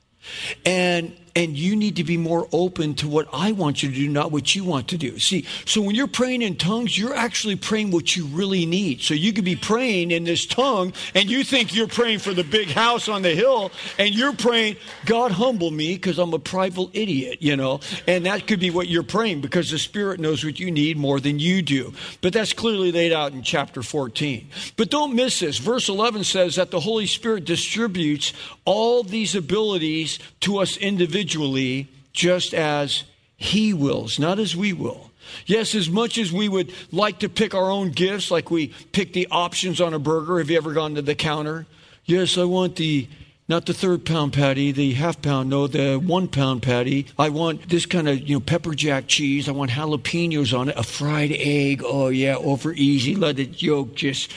and 0.65 1.15
and 1.37 1.57
you 1.57 1.77
need 1.77 1.97
to 1.97 2.05
be 2.05 2.17
more 2.17 2.49
open 2.53 2.95
to 2.97 3.09
what 3.09 3.29
I 3.33 3.53
want 3.53 3.83
you 3.83 3.91
to 3.91 3.95
do, 3.95 4.09
not 4.09 4.33
what 4.33 4.55
you 4.55 4.65
want 4.65 4.89
to 4.89 4.99
do. 4.99 5.19
See, 5.19 5.47
so 5.65 5.81
when 5.81 5.95
you're 5.95 6.09
praying 6.09 6.43
in 6.43 6.57
tongues, 6.57 6.99
you're 6.99 7.15
actually 7.15 7.57
praying 7.57 7.93
what 7.93 8.17
you 8.17 8.27
really 8.27 8.67
need. 8.67 9.03
So 9.03 9.15
you 9.15 9.33
could 9.33 9.45
be 9.45 9.57
praying 9.57 10.11
in 10.11 10.25
this 10.25 10.47
tongue, 10.47 10.93
and 11.15 11.31
you 11.31 11.45
think 11.45 11.75
you're 11.75 11.87
praying 11.87 12.19
for 12.19 12.35
the 12.35 12.43
big 12.43 12.69
house 12.69 13.09
on 13.09 13.23
the 13.23 13.31
hill, 13.31 13.71
and 13.99 14.15
you're 14.15 14.33
praying, 14.33 14.77
God, 15.05 15.31
humble 15.31 15.71
me 15.71 15.95
because 15.95 16.19
I'm 16.19 16.35
a 16.35 16.39
prideful 16.39 16.91
idiot, 16.93 17.39
you 17.41 17.57
know? 17.57 17.81
And 18.07 18.27
that 18.27 18.47
could 18.47 18.61
be 18.61 18.71
what 18.71 18.89
you're 18.89 19.03
praying 19.03 19.41
because 19.41 19.71
the 19.71 19.79
Spirit 19.79 20.21
knows 20.21 20.45
what 20.45 20.59
you 20.59 20.71
need 20.71 20.97
more 20.97 21.21
than 21.21 21.39
you 21.39 21.63
do. 21.63 21.93
But 22.23 22.33
that's 22.33 22.53
clearly 22.53 22.91
laid 22.93 23.13
out 23.13 23.33
in 23.33 23.43
chapter 23.43 23.83
14. 23.83 24.49
But 24.77 24.91
don't 24.91 25.15
miss 25.15 25.41
this. 25.41 25.59
Verse 25.59 25.89
11 25.89 26.25
says 26.25 26.57
that 26.57 26.71
the 26.71 26.81
Holy 26.81 27.07
Spirit 27.07 27.45
distributes 27.45 28.33
all 28.65 29.03
these 29.03 29.35
abilities 29.35 30.19
to 30.41 30.59
us 30.59 30.77
individually 30.77 31.20
individually 31.21 31.89
just 32.13 32.55
as 32.55 33.05
He 33.37 33.73
wills, 33.73 34.19
not 34.19 34.39
as 34.39 34.55
we 34.57 34.73
will. 34.73 35.11
Yes, 35.47 35.75
as 35.75 35.89
much 35.89 36.19
as 36.19 36.33
we 36.33 36.49
would 36.49 36.73
like 36.91 37.21
to 37.21 37.29
pick 37.29 37.55
our 37.55 37.71
own 37.71 37.91
gifts, 37.91 38.31
like 38.31 38.51
we 38.51 38.69
pick 38.93 39.13
the 39.13 39.29
options 39.31 39.81
on 39.81 39.95
a 39.95 39.99
burger. 39.99 40.39
Have 40.39 40.51
you 40.51 40.57
ever 40.57 40.73
gone 40.73 40.97
to 40.97 41.03
the 41.03 41.15
counter? 41.15 41.67
Yes, 42.05 42.37
I 42.37 42.45
want 42.45 42.77
the 42.77 43.09
not 43.49 43.67
the 43.67 43.75
third 43.75 44.05
pound 44.05 44.33
patty, 44.33 44.73
the 44.73 44.93
half 44.95 45.21
pound, 45.23 45.51
no, 45.51 45.67
the 45.67 45.97
one 45.97 46.29
pound 46.29 46.63
patty. 46.63 47.07
I 47.19 47.31
want 47.31 47.69
this 47.69 47.85
kind 47.85 48.09
of, 48.09 48.21
you 48.21 48.37
know, 48.37 48.41
pepper 48.41 48.75
jack 48.75 49.09
cheese. 49.09 49.49
I 49.49 49.53
want 49.53 49.73
jalapenos 49.73 50.57
on 50.57 50.69
it, 50.69 50.77
a 50.77 50.85
fried 50.85 51.33
egg. 51.33 51.83
Oh, 51.85 52.09
yeah, 52.09 52.37
over 52.37 52.73
easy. 52.73 53.17
Let 53.17 53.39
it 53.39 53.61
yolk 53.61 53.95
just 53.95 54.31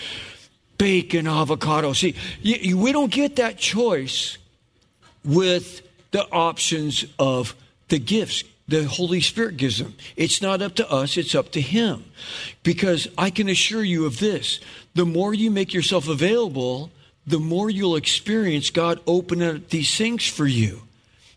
bacon, 0.77 1.27
avocado. 1.27 1.93
See, 1.93 2.15
you, 2.41 2.55
you, 2.55 2.77
we 2.77 2.91
don't 2.91 3.11
get 3.11 3.35
that 3.35 3.57
choice 3.57 4.37
with 5.23 5.81
the 6.13 6.31
options 6.31 7.05
of 7.19 7.55
the 7.89 7.99
gifts. 7.99 8.45
the 8.65 8.85
Holy 8.85 9.19
Spirit 9.19 9.57
gives 9.57 9.77
them. 9.79 9.93
It's 10.15 10.41
not 10.41 10.61
up 10.61 10.75
to 10.75 10.89
us, 10.89 11.17
it's 11.17 11.35
up 11.35 11.51
to 11.51 11.59
Him. 11.59 12.05
Because 12.63 13.09
I 13.17 13.29
can 13.29 13.49
assure 13.49 13.83
you 13.83 14.05
of 14.05 14.19
this 14.19 14.61
the 14.95 15.05
more 15.05 15.33
you 15.33 15.51
make 15.51 15.73
yourself 15.73 16.07
available, 16.07 16.89
the 17.27 17.39
more 17.39 17.69
you'll 17.69 17.97
experience 17.97 18.69
God 18.69 19.01
open 19.05 19.41
up 19.41 19.69
these 19.69 19.97
things 19.97 20.25
for 20.25 20.47
you. 20.47 20.82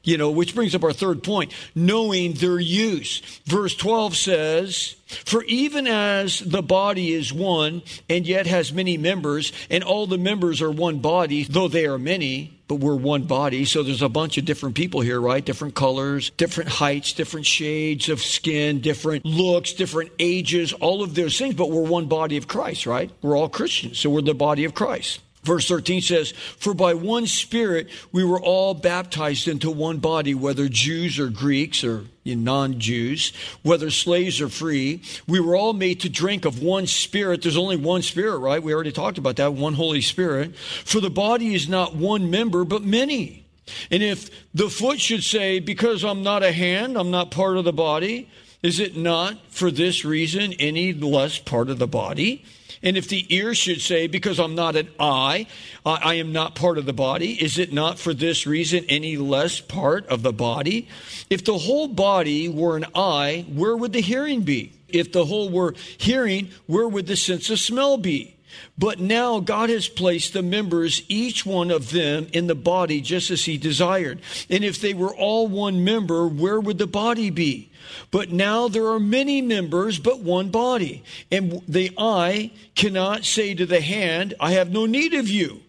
You 0.06 0.16
know, 0.16 0.30
which 0.30 0.54
brings 0.54 0.74
up 0.74 0.84
our 0.84 0.92
third 0.92 1.24
point, 1.24 1.52
knowing 1.74 2.34
their 2.34 2.60
use. 2.60 3.20
Verse 3.44 3.74
12 3.74 4.16
says, 4.16 4.96
For 5.06 5.42
even 5.44 5.88
as 5.88 6.38
the 6.38 6.62
body 6.62 7.12
is 7.12 7.32
one 7.32 7.82
and 8.08 8.24
yet 8.24 8.46
has 8.46 8.72
many 8.72 8.96
members, 8.96 9.52
and 9.68 9.82
all 9.82 10.06
the 10.06 10.16
members 10.16 10.62
are 10.62 10.70
one 10.70 11.00
body, 11.00 11.42
though 11.42 11.66
they 11.66 11.86
are 11.86 11.98
many, 11.98 12.56
but 12.68 12.76
we're 12.76 12.94
one 12.94 13.24
body. 13.24 13.64
So 13.64 13.82
there's 13.82 14.02
a 14.02 14.08
bunch 14.08 14.38
of 14.38 14.44
different 14.44 14.76
people 14.76 15.00
here, 15.00 15.20
right? 15.20 15.44
Different 15.44 15.74
colors, 15.74 16.30
different 16.30 16.70
heights, 16.70 17.12
different 17.12 17.46
shades 17.46 18.08
of 18.08 18.20
skin, 18.20 18.80
different 18.80 19.24
looks, 19.24 19.72
different 19.72 20.12
ages, 20.20 20.72
all 20.72 21.02
of 21.02 21.16
those 21.16 21.36
things, 21.36 21.56
but 21.56 21.70
we're 21.70 21.82
one 21.82 22.06
body 22.06 22.36
of 22.36 22.46
Christ, 22.46 22.86
right? 22.86 23.10
We're 23.22 23.36
all 23.36 23.48
Christians, 23.48 23.98
so 23.98 24.10
we're 24.10 24.22
the 24.22 24.34
body 24.34 24.64
of 24.64 24.74
Christ. 24.74 25.20
Verse 25.46 25.68
13 25.68 26.00
says, 26.00 26.32
For 26.32 26.74
by 26.74 26.94
one 26.94 27.28
Spirit 27.28 27.88
we 28.11 28.24
were 28.24 28.40
all 28.40 28.74
baptized 28.74 29.46
into 29.46 29.70
one 29.70 29.98
body, 29.98 30.35
whether 30.35 30.68
Jews 30.68 31.20
or 31.20 31.28
Greeks 31.28 31.85
or 31.85 32.06
non 32.24 32.80
Jews, 32.80 33.32
whether 33.62 33.90
slaves 33.90 34.40
or 34.40 34.48
free. 34.48 35.02
We 35.28 35.38
were 35.38 35.54
all 35.54 35.72
made 35.72 36.00
to 36.00 36.09
drink 36.09 36.44
of 36.44 36.61
one 36.61 36.88
Spirit. 36.88 37.42
There's 37.42 37.56
only 37.56 37.76
one 37.76 38.02
Spirit, 38.02 38.38
right? 38.38 38.61
We 38.61 38.74
already 38.74 38.90
talked 38.90 39.18
about 39.18 39.37
that, 39.37 39.52
one 39.52 39.74
Holy 39.74 40.00
Spirit. 40.00 40.56
For 40.56 41.00
the 41.00 41.11
body 41.11 41.54
is 41.54 41.68
not 41.68 41.94
one 41.94 42.28
member, 42.28 42.64
but 42.64 42.82
many. 42.82 43.46
And 43.92 44.02
if 44.02 44.28
the 44.52 44.68
foot 44.68 45.00
should 45.00 45.22
say, 45.22 45.61
Because 45.61 46.04
I'm 46.04 46.24
not 46.24 46.42
a 46.42 46.50
hand, 46.50 46.98
I'm 46.98 47.12
not 47.12 47.30
part 47.30 47.56
of 47.56 47.64
the 47.64 47.72
body, 47.72 48.28
is 48.64 48.80
it 48.80 48.96
not 48.96 49.46
for 49.46 49.70
this 49.70 50.04
reason 50.04 50.54
any 50.54 50.92
less 50.92 51.38
part 51.38 51.70
of 51.70 51.78
the 51.78 51.87
body? 51.87 52.44
And 52.82 52.96
if 52.96 53.08
the 53.08 53.26
ear 53.34 53.54
should 53.54 53.80
say, 53.80 54.06
Because 54.06 54.38
I'm 54.38 54.54
not 54.54 54.76
an 54.76 54.88
eye, 54.98 55.46
I 55.84 56.14
am 56.14 56.32
not 56.32 56.54
part 56.54 56.78
of 56.78 56.86
the 56.86 56.92
body, 56.92 57.32
is 57.42 57.58
it 57.58 57.72
not 57.72 57.98
for 57.98 58.14
this 58.14 58.46
reason 58.46 58.84
any 58.88 59.16
less 59.16 59.60
part 59.60 60.06
of 60.06 60.22
the 60.22 60.32
body? 60.32 60.88
If 61.30 61.44
the 61.44 61.58
whole 61.58 61.88
body 61.88 62.48
were 62.48 62.76
an 62.76 62.86
eye, 62.94 63.46
where 63.48 63.76
would 63.76 63.92
the 63.92 64.00
hearing 64.00 64.42
be? 64.42 64.72
If 64.88 65.12
the 65.12 65.24
whole 65.24 65.48
were 65.48 65.74
hearing, 65.98 66.50
where 66.66 66.88
would 66.88 67.06
the 67.06 67.16
sense 67.16 67.50
of 67.50 67.58
smell 67.58 67.96
be? 67.96 68.36
But 68.78 69.00
now 69.00 69.40
God 69.40 69.70
has 69.70 69.88
placed 69.88 70.32
the 70.32 70.42
members, 70.42 71.02
each 71.09 71.44
one 71.46 71.70
of 71.70 71.90
them, 71.90 72.28
in 72.32 72.46
the 72.46 72.54
body 72.54 73.00
just 73.00 73.30
as 73.30 73.44
He 73.44 73.59
desired. 73.59 74.20
And 74.50 74.64
if 74.64 74.80
they 74.80 74.94
were 74.94 75.14
all 75.14 75.48
one 75.48 75.85
member, 75.85 76.26
where 76.26 76.61
would 76.61 76.78
the 76.78 76.87
body 76.87 77.30
be? 77.30 77.70
But 78.11 78.30
now 78.30 78.68
there 78.68 78.88
are 78.88 79.00
many 79.00 79.40
members, 79.42 79.98
but 79.98 80.20
one 80.20 80.50
body. 80.50 81.02
And 81.30 81.62
the 81.68 81.92
eye 81.96 82.50
cannot 82.74 83.24
say 83.24 83.54
to 83.54 83.66
the 83.66 83.80
hand, 83.80 84.35
I 84.40 84.52
have 84.52 84.70
no 84.70 84.87
need 84.87 85.14
of 85.14 85.28
you. 85.28 85.62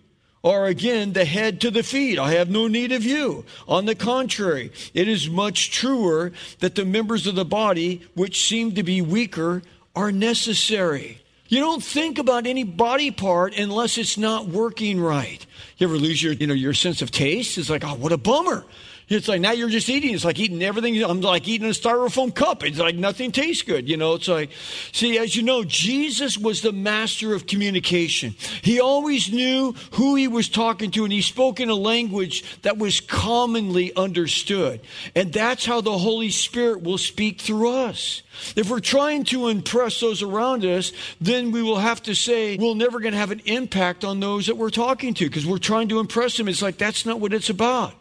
Or 0.44 0.68
again, 0.68 1.14
the 1.14 1.26
head 1.26 1.60
to 1.62 1.72
the 1.72 1.84
feet, 1.84 2.20
I 2.20 2.32
have 2.32 2.50
no 2.50 2.68
need 2.68 2.92
of 2.92 3.04
you. 3.04 3.44
On 3.68 3.86
the 3.86 3.96
contrary, 3.96 4.72
it 4.94 5.08
is 5.08 5.30
much 5.30 5.72
truer 5.72 6.32
that 6.60 6.76
the 6.76 6.86
members 6.86 7.28
of 7.28 7.36
the 7.36 7.46
body, 7.46 8.04
which 8.14 8.48
seem 8.48 8.74
to 8.76 8.84
be 8.84 9.02
weaker, 9.02 9.62
are 9.96 10.12
necessary. 10.12 11.22
You 11.50 11.60
don't 11.60 11.84
think 11.84 12.18
about 12.20 12.46
any 12.46 12.64
body 12.64 13.12
part 13.12 13.58
unless 13.58 13.98
it's 13.98 14.18
not 14.18 14.48
working 14.48 15.00
right. 15.00 15.46
You 15.78 15.88
ever 15.88 15.98
lose 15.98 16.22
your, 16.22 16.34
you 16.34 16.48
know, 16.48 16.54
your 16.54 16.74
sense 16.74 17.02
of 17.02 17.12
taste? 17.12 17.58
It's 17.58 17.70
like, 17.70 17.86
oh, 17.86 17.96
what 17.96 18.12
a 18.12 18.18
bummer. 18.18 18.66
It's 19.10 19.30
like 19.30 19.40
now 19.40 19.54
you're 19.54 19.70
just 19.70 19.88
eating. 19.88 20.14
It's 20.14 20.26
like 20.26 20.38
eating 20.38 20.62
everything. 20.62 21.02
I'm 21.02 21.22
like 21.22 21.48
eating 21.48 21.68
a 21.68 21.72
styrofoam 21.72 22.36
cup. 22.36 22.66
It's 22.66 22.78
like 22.78 22.96
nothing 22.96 23.32
tastes 23.32 23.64
good. 23.64 23.88
You 23.88 23.96
know, 23.96 24.16
it's 24.16 24.28
like, 24.28 24.52
see, 24.92 25.18
as 25.18 25.34
you 25.34 25.44
know, 25.44 25.64
Jesus 25.64 26.38
was 26.38 26.62
the 26.62 26.74
master 26.74 27.34
of 27.34 27.48
communication. 27.48 28.36
He 28.62 28.82
always 28.82 29.32
knew 29.32 29.74
who 29.94 30.16
he 30.16 30.28
was 30.28 30.50
talking 30.50 30.92
to 30.92 31.06
and 31.06 31.14
he 31.14 31.22
spoke 31.22 31.62
in 31.62 31.70
a 31.70 31.76
language 31.76 32.62
that 32.64 32.78
was 32.78 33.00
commonly 33.00 33.96
understood. 33.96 34.82
And 35.16 35.32
that's 35.32 35.66
how 35.66 35.80
the 35.80 35.98
Holy 35.98 36.30
Spirit 36.30 36.84
will 36.84 36.98
speak 36.98 37.40
through 37.40 37.70
us. 37.72 38.24
If 38.58 38.70
we're 38.70 38.82
trying 38.82 39.24
to 39.26 39.48
impress 39.48 40.02
those 40.02 40.22
around 40.22 40.66
us, 40.66 40.92
then 41.22 41.52
we 41.52 41.64
will 41.64 41.80
have 41.80 42.04
to 42.04 42.14
say 42.14 42.58
we're 42.58 42.76
never 42.76 43.00
going 43.00 43.14
to 43.14 43.20
have 43.20 43.32
an 43.32 43.42
impact 43.46 44.04
on 44.04 44.20
those 44.20 44.48
that 44.48 44.58
we're 44.58 44.70
talking 44.70 45.14
to 45.14 45.26
because 45.30 45.46
we're 45.46 45.60
trying 45.60 45.88
to 45.90 46.00
impress 46.00 46.36
them. 46.36 46.50
It's 46.50 46.62
like 46.62 46.78
that's 46.78 47.06
not 47.06 47.22
what 47.22 47.32
it's 47.32 47.50
about. 47.50 47.94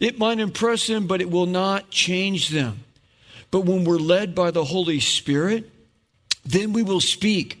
It 0.00 0.18
might 0.18 0.38
impress 0.38 0.86
them, 0.86 1.06
but 1.06 1.20
it 1.20 1.30
will 1.30 1.46
not 1.46 1.90
change 1.90 2.50
them. 2.50 2.84
But 3.50 3.64
when 3.64 3.84
we're 3.84 3.96
led 3.96 4.34
by 4.34 4.50
the 4.50 4.64
Holy 4.64 5.00
Spirit, 5.00 5.70
then 6.44 6.72
we 6.72 6.82
will 6.82 7.00
speak 7.00 7.57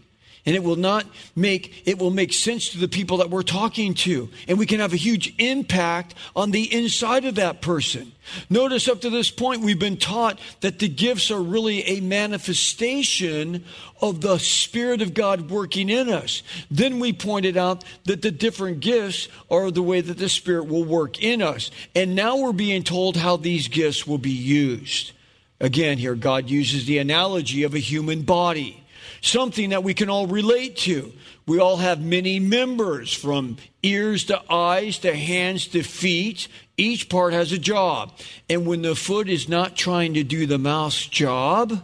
and 0.48 0.56
it 0.56 0.64
will 0.64 0.76
not 0.76 1.04
make 1.36 1.82
it 1.86 1.98
will 1.98 2.10
make 2.10 2.32
sense 2.32 2.70
to 2.70 2.78
the 2.78 2.88
people 2.88 3.18
that 3.18 3.28
we're 3.28 3.42
talking 3.42 3.92
to. 3.92 4.30
And 4.48 4.58
we 4.58 4.64
can 4.64 4.80
have 4.80 4.94
a 4.94 4.96
huge 4.96 5.34
impact 5.36 6.14
on 6.34 6.52
the 6.52 6.74
inside 6.74 7.26
of 7.26 7.34
that 7.34 7.60
person. 7.60 8.12
Notice 8.48 8.88
up 8.88 9.02
to 9.02 9.10
this 9.10 9.30
point 9.30 9.60
we've 9.60 9.78
been 9.78 9.98
taught 9.98 10.40
that 10.62 10.78
the 10.78 10.88
gifts 10.88 11.30
are 11.30 11.42
really 11.42 11.82
a 11.82 12.00
manifestation 12.00 13.62
of 14.00 14.22
the 14.22 14.38
spirit 14.38 15.02
of 15.02 15.12
god 15.12 15.50
working 15.50 15.90
in 15.90 16.08
us. 16.08 16.42
Then 16.70 16.98
we 16.98 17.12
pointed 17.12 17.58
out 17.58 17.84
that 18.04 18.22
the 18.22 18.30
different 18.30 18.80
gifts 18.80 19.28
are 19.50 19.70
the 19.70 19.82
way 19.82 20.00
that 20.00 20.16
the 20.16 20.30
spirit 20.30 20.66
will 20.66 20.84
work 20.84 21.22
in 21.22 21.42
us. 21.42 21.70
And 21.94 22.14
now 22.14 22.38
we're 22.38 22.54
being 22.54 22.84
told 22.84 23.18
how 23.18 23.36
these 23.36 23.68
gifts 23.68 24.06
will 24.06 24.16
be 24.16 24.30
used. 24.30 25.12
Again 25.60 25.98
here 25.98 26.14
god 26.14 26.48
uses 26.48 26.86
the 26.86 26.96
analogy 26.96 27.64
of 27.64 27.74
a 27.74 27.78
human 27.78 28.22
body 28.22 28.82
something 29.20 29.70
that 29.70 29.84
we 29.84 29.94
can 29.94 30.10
all 30.10 30.26
relate 30.26 30.76
to. 30.78 31.12
We 31.46 31.58
all 31.60 31.78
have 31.78 32.00
many 32.00 32.40
members 32.40 33.12
from 33.12 33.56
ears 33.82 34.24
to 34.24 34.52
eyes 34.52 34.98
to 34.98 35.14
hands 35.14 35.66
to 35.68 35.82
feet. 35.82 36.48
Each 36.76 37.08
part 37.08 37.32
has 37.32 37.52
a 37.52 37.58
job. 37.58 38.12
And 38.48 38.66
when 38.66 38.82
the 38.82 38.94
foot 38.94 39.28
is 39.28 39.48
not 39.48 39.76
trying 39.76 40.14
to 40.14 40.24
do 40.24 40.46
the 40.46 40.58
mouth's 40.58 41.06
job, 41.06 41.82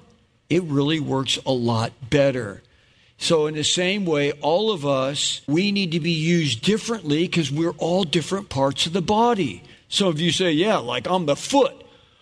it 0.51 0.62
really 0.64 1.01
works 1.01 1.38
a 1.47 1.53
lot 1.53 1.92
better. 2.11 2.62
So, 3.16 3.47
in 3.47 3.55
the 3.55 3.64
same 3.64 4.05
way, 4.05 4.33
all 4.33 4.70
of 4.70 4.85
us, 4.85 5.40
we 5.47 5.73
need 5.73 5.92
to 5.92 6.01
be 6.01 6.11
used 6.11 6.62
differently 6.62 7.27
because 7.27 7.51
we're 7.51 7.70
all 7.79 8.05
different 8.05 8.49
parts 8.49 8.87
of 8.87 8.92
the 8.92 9.01
body. 9.01 9.62
Some 9.88 10.09
of 10.09 10.20
you 10.20 10.31
say, 10.33 10.53
Yeah, 10.53 10.79
like 10.79 11.09
I'm 11.09 11.25
the 11.27 11.37
foot. 11.37 11.75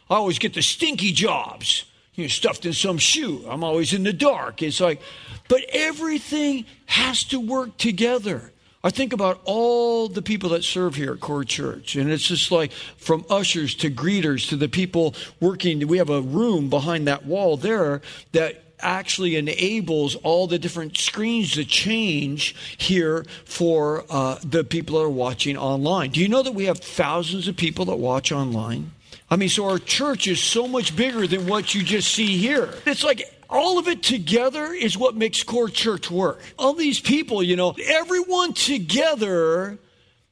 I 0.09 0.17
always 0.17 0.39
get 0.39 0.55
the 0.55 0.63
stinky 0.63 1.11
jobs 1.11 1.87
you 2.15 2.25
know, 2.25 2.29
stuffed 2.29 2.67
in 2.67 2.73
some 2.73 2.99
shoe. 2.99 3.45
I'm 3.49 3.65
always 3.65 3.95
in 3.95 4.03
the 4.03 4.13
dark. 4.13 4.63
It's 4.63 4.81
like, 4.81 5.01
but 5.49 5.65
everything 5.71 6.67
has 6.87 7.25
to 7.25 7.41
work 7.41 7.79
together. 7.79 8.53
I 8.85 8.91
think 8.91 9.13
about 9.13 9.41
all 9.45 10.09
the 10.09 10.23
people 10.23 10.51
that 10.51 10.65
serve 10.65 10.97
here 10.97 11.13
at 11.13 11.21
Core 11.21 11.45
Church, 11.45 11.95
and 11.95 12.11
it's 12.11 12.27
just 12.27 12.51
like 12.51 12.73
from 12.73 13.25
ushers 13.31 13.75
to 13.77 13.91
greeters 13.91 14.49
to 14.49 14.57
the 14.57 14.69
people 14.69 15.15
working. 15.41 15.87
We 15.87 15.99
have 15.99 16.11
a 16.11 16.21
room 16.21 16.69
behind 16.69 17.07
that 17.07 17.25
wall 17.25 17.57
there 17.57 18.03
that 18.33 18.63
actually 18.81 19.37
enables 19.37 20.17
all 20.17 20.49
the 20.49 20.59
different 20.59 20.97
screens 20.97 21.53
to 21.53 21.65
change 21.65 22.57
here 22.77 23.25
for 23.45 24.05
uh, 24.11 24.39
the 24.45 24.65
people 24.65 24.99
that 24.99 25.05
are 25.05 25.09
watching 25.09 25.57
online. 25.57 26.11
Do 26.11 26.21
you 26.21 26.29
know 26.29 26.43
that 26.43 26.53
we 26.53 26.65
have 26.65 26.79
thousands 26.79 27.47
of 27.47 27.57
people 27.57 27.85
that 27.85 27.97
watch 27.97 28.33
online? 28.33 28.91
I 29.33 29.37
mean, 29.37 29.49
so 29.49 29.67
our 29.67 29.79
church 29.79 30.29
is 30.29 30.43
so 30.43 30.69
much 30.69 30.95
bigger 30.95 31.27
than 31.27 31.47
what 31.47 31.75
you 31.75 31.83
just 31.83 32.13
see 32.13 32.37
here. 32.37 32.69
It's 32.85 33.03
like 33.03 33.23
all 33.49 33.79
of 33.79 33.89
it 33.89 34.03
together 34.03 34.75
is 34.75 34.99
what 34.99 35.17
makes 35.17 35.43
core 35.43 35.71
church 35.71 36.11
work. 36.11 36.43
All 36.59 36.75
these 36.75 37.01
people, 37.01 37.43
you 37.43 37.57
know, 37.57 37.75
everyone 37.83 38.53
together 38.53 39.79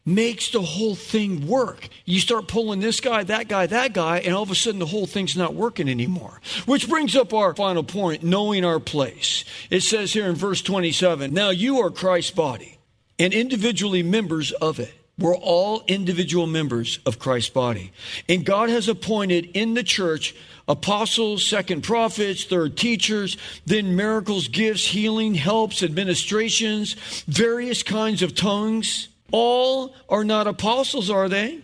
makes 0.04 0.50
the 0.50 0.60
whole 0.60 0.94
thing 0.94 1.46
work. 1.46 1.88
You 2.04 2.20
start 2.20 2.46
pulling 2.46 2.80
this 2.80 3.00
guy, 3.00 3.22
that 3.22 3.48
guy, 3.48 3.64
that 3.68 3.94
guy, 3.94 4.18
and 4.18 4.34
all 4.34 4.42
of 4.42 4.50
a 4.50 4.54
sudden 4.54 4.80
the 4.80 4.84
whole 4.84 5.06
thing's 5.06 5.34
not 5.34 5.54
working 5.54 5.88
anymore. 5.88 6.38
Which 6.66 6.86
brings 6.86 7.16
up 7.16 7.32
our 7.32 7.54
final 7.54 7.82
point 7.82 8.22
knowing 8.22 8.66
our 8.66 8.80
place. 8.80 9.46
It 9.70 9.80
says 9.80 10.12
here 10.12 10.26
in 10.26 10.34
verse 10.34 10.60
27 10.60 11.32
Now 11.32 11.48
you 11.48 11.78
are 11.78 11.88
Christ's 11.88 12.32
body 12.32 12.76
and 13.18 13.32
individually 13.32 14.02
members 14.02 14.52
of 14.52 14.78
it. 14.78 14.92
We're 15.20 15.36
all 15.36 15.82
individual 15.86 16.46
members 16.46 16.98
of 17.04 17.18
Christ's 17.18 17.50
body. 17.50 17.92
And 18.28 18.44
God 18.44 18.70
has 18.70 18.88
appointed 18.88 19.50
in 19.54 19.74
the 19.74 19.82
church 19.82 20.34
apostles, 20.66 21.44
second 21.44 21.82
prophets, 21.82 22.44
third 22.44 22.76
teachers, 22.76 23.36
then 23.66 23.96
miracles, 23.96 24.48
gifts, 24.48 24.86
healing, 24.86 25.34
helps, 25.34 25.82
administrations, 25.82 26.94
various 27.28 27.82
kinds 27.82 28.22
of 28.22 28.34
tongues. 28.34 29.08
All 29.30 29.94
are 30.08 30.24
not 30.24 30.46
apostles, 30.46 31.10
are 31.10 31.28
they? 31.28 31.60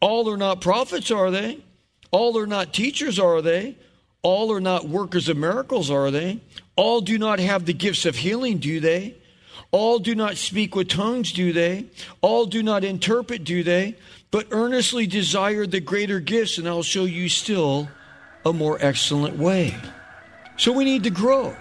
All 0.00 0.30
are 0.30 0.38
not 0.38 0.62
prophets, 0.62 1.10
are 1.10 1.30
they? 1.30 1.58
All 2.10 2.38
are 2.38 2.46
not 2.46 2.72
teachers, 2.72 3.18
are 3.18 3.42
they? 3.42 3.76
All 4.22 4.50
are 4.50 4.60
not 4.60 4.88
workers 4.88 5.28
of 5.28 5.36
miracles, 5.36 5.90
are 5.90 6.10
they? 6.10 6.40
All 6.76 7.02
do 7.02 7.18
not 7.18 7.38
have 7.38 7.66
the 7.66 7.74
gifts 7.74 8.06
of 8.06 8.16
healing, 8.16 8.58
do 8.58 8.80
they? 8.80 9.16
All 9.74 9.98
do 9.98 10.14
not 10.14 10.36
speak 10.36 10.76
with 10.76 10.88
tongues, 10.88 11.32
do 11.32 11.52
they? 11.52 11.86
All 12.20 12.46
do 12.46 12.62
not 12.62 12.84
interpret, 12.84 13.42
do 13.42 13.64
they? 13.64 13.96
But 14.30 14.46
earnestly 14.52 15.08
desire 15.08 15.66
the 15.66 15.80
greater 15.80 16.20
gifts, 16.20 16.58
and 16.58 16.68
I'll 16.68 16.84
show 16.84 17.06
you 17.06 17.28
still 17.28 17.88
a 18.46 18.52
more 18.52 18.78
excellent 18.80 19.36
way. 19.36 19.74
So 20.56 20.70
we 20.70 20.84
need 20.84 21.02
to 21.02 21.10
grow 21.10 21.56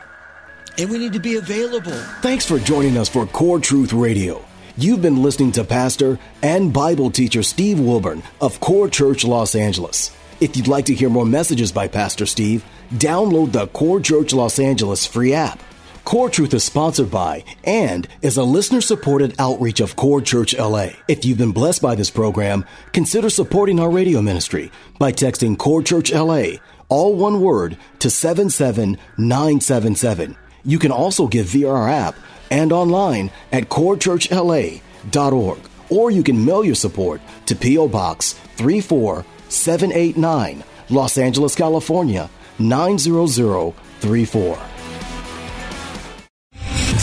and 0.77 0.91
we 0.91 0.99
need 0.99 1.13
to 1.13 1.19
be 1.19 1.37
available. 1.37 1.97
Thanks 2.21 2.45
for 2.45 2.59
joining 2.59 2.99
us 2.99 3.09
for 3.09 3.25
Core 3.25 3.59
Truth 3.59 3.93
Radio. 3.93 4.45
You've 4.77 5.01
been 5.01 5.23
listening 5.23 5.51
to 5.53 5.63
Pastor 5.63 6.19
and 6.43 6.71
Bible 6.71 7.09
teacher 7.09 7.41
Steve 7.41 7.79
Wilburn 7.79 8.21
of 8.39 8.59
Core 8.59 8.89
Church 8.89 9.25
Los 9.25 9.55
Angeles. 9.55 10.15
If 10.39 10.55
you'd 10.55 10.67
like 10.67 10.85
to 10.85 10.93
hear 10.93 11.09
more 11.09 11.25
messages 11.25 11.71
by 11.71 11.87
Pastor 11.87 12.27
Steve, 12.27 12.63
download 12.93 13.53
the 13.53 13.65
Core 13.65 13.99
Church 13.99 14.33
Los 14.33 14.59
Angeles 14.59 15.03
free 15.03 15.33
app. 15.33 15.59
Core 16.05 16.29
Truth 16.29 16.53
is 16.53 16.63
sponsored 16.65 17.09
by 17.09 17.45
and 17.63 18.09
is 18.21 18.35
a 18.35 18.43
listener 18.43 18.81
supported 18.81 19.33
outreach 19.39 19.79
of 19.79 19.95
Core 19.95 20.19
Church 20.21 20.53
LA. 20.53 20.89
If 21.07 21.23
you've 21.23 21.37
been 21.37 21.53
blessed 21.53 21.81
by 21.81 21.95
this 21.95 22.09
program, 22.09 22.65
consider 22.91 23.29
supporting 23.29 23.79
our 23.79 23.89
radio 23.89 24.21
ministry 24.21 24.69
by 24.99 25.13
texting 25.13 25.57
Core 25.57 25.81
Church 25.81 26.11
LA, 26.11 26.57
all 26.89 27.15
one 27.15 27.39
word, 27.39 27.77
to 27.99 28.09
77977. 28.09 30.35
You 30.65 30.77
can 30.77 30.91
also 30.91 31.27
give 31.27 31.45
via 31.47 31.69
our 31.69 31.87
app 31.87 32.15
and 32.51 32.73
online 32.73 33.31
at 33.51 33.69
corechurchla.org. 33.69 35.59
Or 35.89 36.11
you 36.11 36.23
can 36.23 36.45
mail 36.45 36.63
your 36.65 36.75
support 36.75 37.21
to 37.45 37.55
P.O. 37.55 37.87
Box 37.87 38.33
34789, 38.57 40.65
Los 40.89 41.17
Angeles, 41.17 41.55
California 41.55 42.29
90034. 42.59 44.72